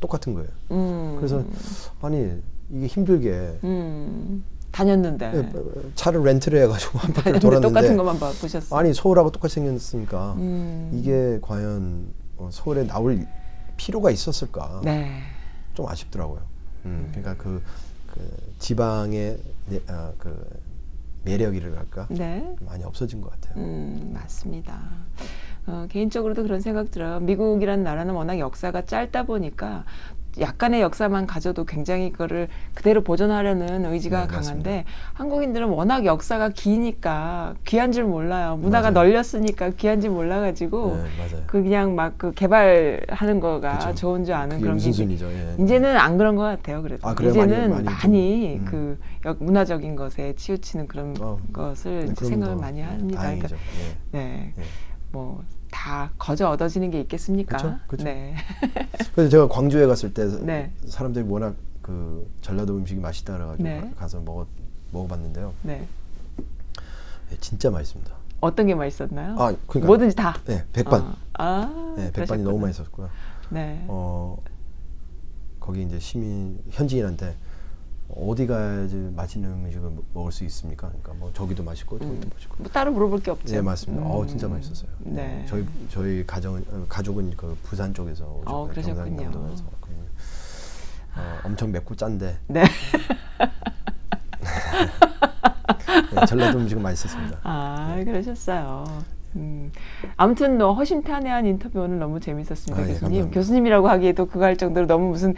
똑같은 0.00 0.34
거예요. 0.34 0.48
음, 0.72 1.14
그래서 1.16 1.42
아니 2.02 2.32
이게 2.70 2.86
힘들게 2.86 3.58
음, 3.64 4.44
다녔는데. 4.72 5.32
예, 5.34 5.50
차를 5.94 6.22
렌트를 6.22 6.62
해가지고 6.64 6.98
한 6.98 7.12
바퀴 7.14 7.38
돌았는데 7.40 7.68
똑같은 7.68 7.96
것만 7.96 8.18
봐, 8.20 8.30
보셨어. 8.40 8.76
아니 8.76 8.92
서울하고 8.92 9.30
똑같이 9.30 9.54
생겼으니까 9.54 10.34
음. 10.36 10.90
이게 10.92 11.38
과연 11.40 12.08
어, 12.08 12.25
서울에 12.50 12.86
나올 12.86 13.26
필요가 13.76 14.10
있었을까? 14.10 14.80
네. 14.84 15.22
좀 15.74 15.86
아쉽더라고요. 15.86 16.42
음, 16.86 17.08
그러니까 17.10 17.36
그, 17.42 17.62
그 18.12 18.54
지방의 18.58 19.38
네, 19.66 19.80
아, 19.88 20.12
그 20.18 20.48
매력이랄까 21.24 22.06
네. 22.10 22.54
많이 22.60 22.84
없어진 22.84 23.20
것 23.20 23.30
같아요. 23.32 23.62
음, 23.62 24.10
맞습니다. 24.14 24.80
어, 25.66 25.86
개인적으로도 25.90 26.44
그런 26.44 26.60
생각 26.60 26.92
들어요. 26.92 27.18
미국이라는 27.20 27.82
나라는 27.82 28.14
워낙 28.14 28.38
역사가 28.38 28.84
짧다 28.84 29.24
보니까 29.24 29.84
약간의 30.40 30.80
역사만 30.82 31.26
가져도 31.26 31.64
굉장히 31.64 32.10
그거를 32.12 32.48
그대로 32.74 33.02
보존하려는 33.02 33.84
의지가 33.86 34.22
네, 34.22 34.26
강한데 34.28 34.84
한국인들은 35.14 35.68
워낙 35.68 36.04
역사가 36.04 36.50
기니까 36.50 37.54
귀한 37.64 37.92
줄 37.92 38.04
몰라요. 38.04 38.56
문화가 38.56 38.90
맞아요. 38.90 39.08
널렸으니까 39.08 39.70
귀한 39.70 40.00
줄 40.00 40.10
몰라가지고 40.10 40.96
네. 40.96 41.42
그 41.46 41.62
그냥 41.62 41.94
막 41.94 42.16
그 42.18 42.32
개발하는 42.32 43.40
거가 43.40 43.78
그쵸. 43.78 43.94
좋은 43.94 44.24
줄 44.24 44.34
아는 44.34 44.60
그런 44.60 44.76
게 44.76 44.88
우선순위죠. 44.88 45.26
예. 45.30 45.56
이제는 45.62 45.96
안 45.96 46.16
그런 46.16 46.34
것 46.36 46.42
같아요. 46.44 46.82
그래도 46.82 47.06
아? 47.06 47.14
많이- 47.14 47.30
이제는 47.30 47.70
많이 47.70 47.84
많이, 47.84 48.56
좀, 48.56 48.60
음. 48.60 48.64
그 48.70 48.98
역- 49.28 49.42
문화적인 49.42 49.96
것에 49.96 50.34
치우치는 50.36 50.86
그런 50.88 51.14
어, 51.20 51.38
것을 51.52 52.06
네, 52.14 52.24
생각을 52.26 52.54
뭐, 52.54 52.62
많이 52.62 52.78
예, 52.80 52.84
합니다. 52.84 53.20
다행이죠. 53.20 53.48
그러니까 53.48 53.66
예. 54.14 54.18
네, 54.18 54.52
예. 54.58 54.62
뭐 55.12 55.42
다 55.70 56.10
거저 56.18 56.48
얻어지는 56.48 56.90
게 56.90 57.00
있겠습니까? 57.00 57.56
그쵸, 57.56 57.76
그쵸. 57.86 58.04
네, 58.04 58.34
그래서 59.14 59.30
제가 59.30 59.48
광주에 59.48 59.86
갔을 59.86 60.12
때 60.12 60.26
네. 60.42 60.72
사람들이 60.86 61.24
워낙 61.28 61.54
그 61.82 62.28
전라도 62.40 62.76
음식이 62.76 63.00
맛있다 63.00 63.34
그래가지고 63.34 63.68
네. 63.68 63.92
가서 63.96 64.20
먹어 64.20 64.46
먹어봤는데요. 64.92 65.52
네. 65.62 65.86
예, 67.32 67.36
진짜 67.40 67.70
맛있습니다. 67.70 68.14
어떤 68.40 68.66
게 68.66 68.74
맛있었나요? 68.74 69.32
아, 69.38 69.54
그러니까 69.66 69.86
뭐든지 69.86 70.14
다. 70.16 70.36
네, 70.46 70.64
백반. 70.72 71.14
아, 71.34 71.44
아 71.44 71.94
네, 71.96 72.04
백반이 72.12 72.12
그러셨구나. 72.12 72.50
너무 72.50 72.58
맛있었고요. 72.60 73.10
네. 73.50 73.84
어 73.88 74.38
거기 75.60 75.82
이제 75.82 75.98
시민 75.98 76.60
현지인한테 76.70 77.34
어디 78.08 78.46
가야지 78.46 78.94
맛있는 79.16 79.50
음식을 79.52 79.90
먹- 79.90 80.04
먹을 80.14 80.32
수 80.32 80.44
있습니까? 80.44 80.88
그러니까 80.88 81.12
뭐 81.18 81.30
저기도 81.34 81.62
맛있고 81.64 81.98
저기도 81.98 82.28
맛있고. 82.32 82.54
뭐 82.58 82.68
따로 82.70 82.92
물어볼 82.92 83.20
게 83.20 83.30
없죠. 83.32 83.52
네 83.54 83.60
맞습니다. 83.60 84.06
어 84.06 84.22
음, 84.22 84.28
진짜 84.28 84.46
맛있었어요. 84.48 84.88
네. 85.00 85.42
어, 85.42 85.46
저희 85.48 85.66
저희 85.90 86.26
가정은 86.26 86.64
어, 86.70 86.86
가족은 86.88 87.32
그 87.36 87.56
부산 87.64 87.92
쪽에서 87.92 88.24
오셨고요. 88.26 88.54
어. 88.56 88.68
경상남도에서. 88.72 89.64
어, 91.16 91.38
엄청 91.44 91.72
맵고 91.72 91.94
짠데 91.96 92.38
네. 92.46 92.62
네, 96.14 96.26
전라도 96.26 96.58
음식은 96.58 96.82
맛있었습니다. 96.82 97.38
아, 97.42 98.00
그러셨어요. 98.04 98.84
음. 99.36 99.70
아무튼 100.16 100.56
너 100.58 100.72
허심탄회한 100.72 101.44
인터뷰 101.46 101.80
오늘 101.80 101.98
너무 101.98 102.20
재밌었습니다, 102.20 102.76
아, 102.76 102.84
예, 102.84 102.92
교수님. 102.92 103.00
감사합니다. 103.00 103.34
교수님이라고 103.34 103.88
하기에도 103.88 104.26
그거 104.26 104.44
할 104.44 104.56
정도로 104.56 104.86
너무 104.86 105.08
무슨 105.10 105.34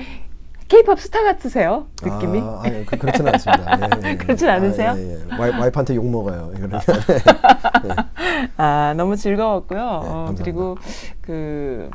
케이팝 0.69 1.01
스타 1.01 1.23
같으세요, 1.25 1.87
느낌이. 2.03 2.41
아, 2.41 2.61
아니, 2.62 2.85
그, 2.85 2.99
그렇지는 2.99 3.33
않습니다. 3.35 3.79
예, 3.81 3.89
예, 4.05 4.11
예. 4.11 4.16
그렇진 4.16 4.49
않으세요? 4.49 4.91
아, 4.91 4.99
예, 4.99 5.14
예. 5.31 5.37
와이, 5.39 5.51
와이프한테 5.51 5.95
욕 5.95 6.07
먹어요. 6.07 6.53
이거는. 6.57 6.79
아, 8.59 8.93
너무 8.97 9.16
즐거웠고요. 9.16 9.81
어. 9.81 10.35
그리고 10.37 10.77
그 11.23 11.89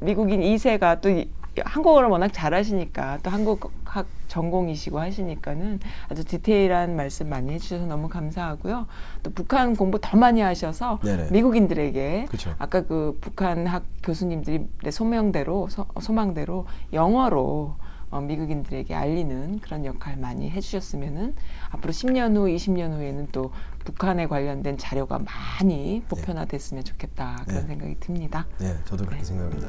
미국인 0.00 0.40
2세가 0.42 1.00
또 1.00 1.08
이- 1.08 1.30
한국어를 1.64 2.08
워낙 2.08 2.28
잘하시니까 2.32 3.18
또 3.24 3.30
한국학 3.30 4.06
전공이시고 4.28 5.00
하시니까는 5.00 5.80
아주 6.08 6.24
디테일한 6.24 6.94
말씀 6.94 7.28
많이 7.28 7.52
해주셔서 7.54 7.86
너무 7.86 8.08
감사하고요. 8.08 8.86
또 9.24 9.30
북한 9.30 9.74
공부 9.74 9.98
더 10.00 10.16
많이 10.16 10.40
하셔서 10.40 11.00
네네. 11.02 11.28
미국인들에게 11.32 12.26
그쵸. 12.30 12.54
아까 12.58 12.82
그 12.82 13.18
북한 13.20 13.66
학 13.66 13.82
교수님들이 14.04 14.66
내 14.84 14.90
소명대로 14.92 15.68
소, 15.68 15.86
소망대로 16.00 16.66
영어로 16.92 17.74
어, 18.10 18.20
미국인들에게 18.20 18.94
알리는 18.94 19.58
그런 19.60 19.84
역할 19.84 20.16
많이 20.16 20.50
해주셨으면은 20.50 21.34
앞으로 21.70 21.92
10년 21.92 22.36
후, 22.36 22.46
20년 22.46 22.96
후에는 22.96 23.28
또 23.32 23.50
북한에 23.84 24.26
관련된 24.26 24.78
자료가 24.78 25.20
많이 25.20 26.02
보편화됐으면 26.08 26.84
좋겠다 26.84 27.42
그런 27.46 27.62
네. 27.62 27.66
생각이 27.68 27.96
듭니다. 28.00 28.46
네, 28.58 28.74
저도 28.84 29.04
그렇게 29.04 29.24
생각합니다. 29.24 29.68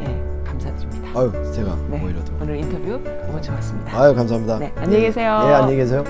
예, 0.00 0.44
감사드립니다. 0.44 1.18
아유, 1.18 1.52
제가 1.52 1.76
네, 1.90 2.02
오히려 2.02 2.24
더. 2.24 2.32
오늘 2.40 2.56
인터뷰 2.56 3.00
너무 3.26 3.40
좋았습니다. 3.40 4.00
아유, 4.00 4.14
감사합니다. 4.14 4.58
네, 4.58 4.72
안녕히 4.76 5.02
계세요. 5.02 5.40
예, 5.46 5.52
안녕히 5.54 5.76
계세요. 5.76 6.04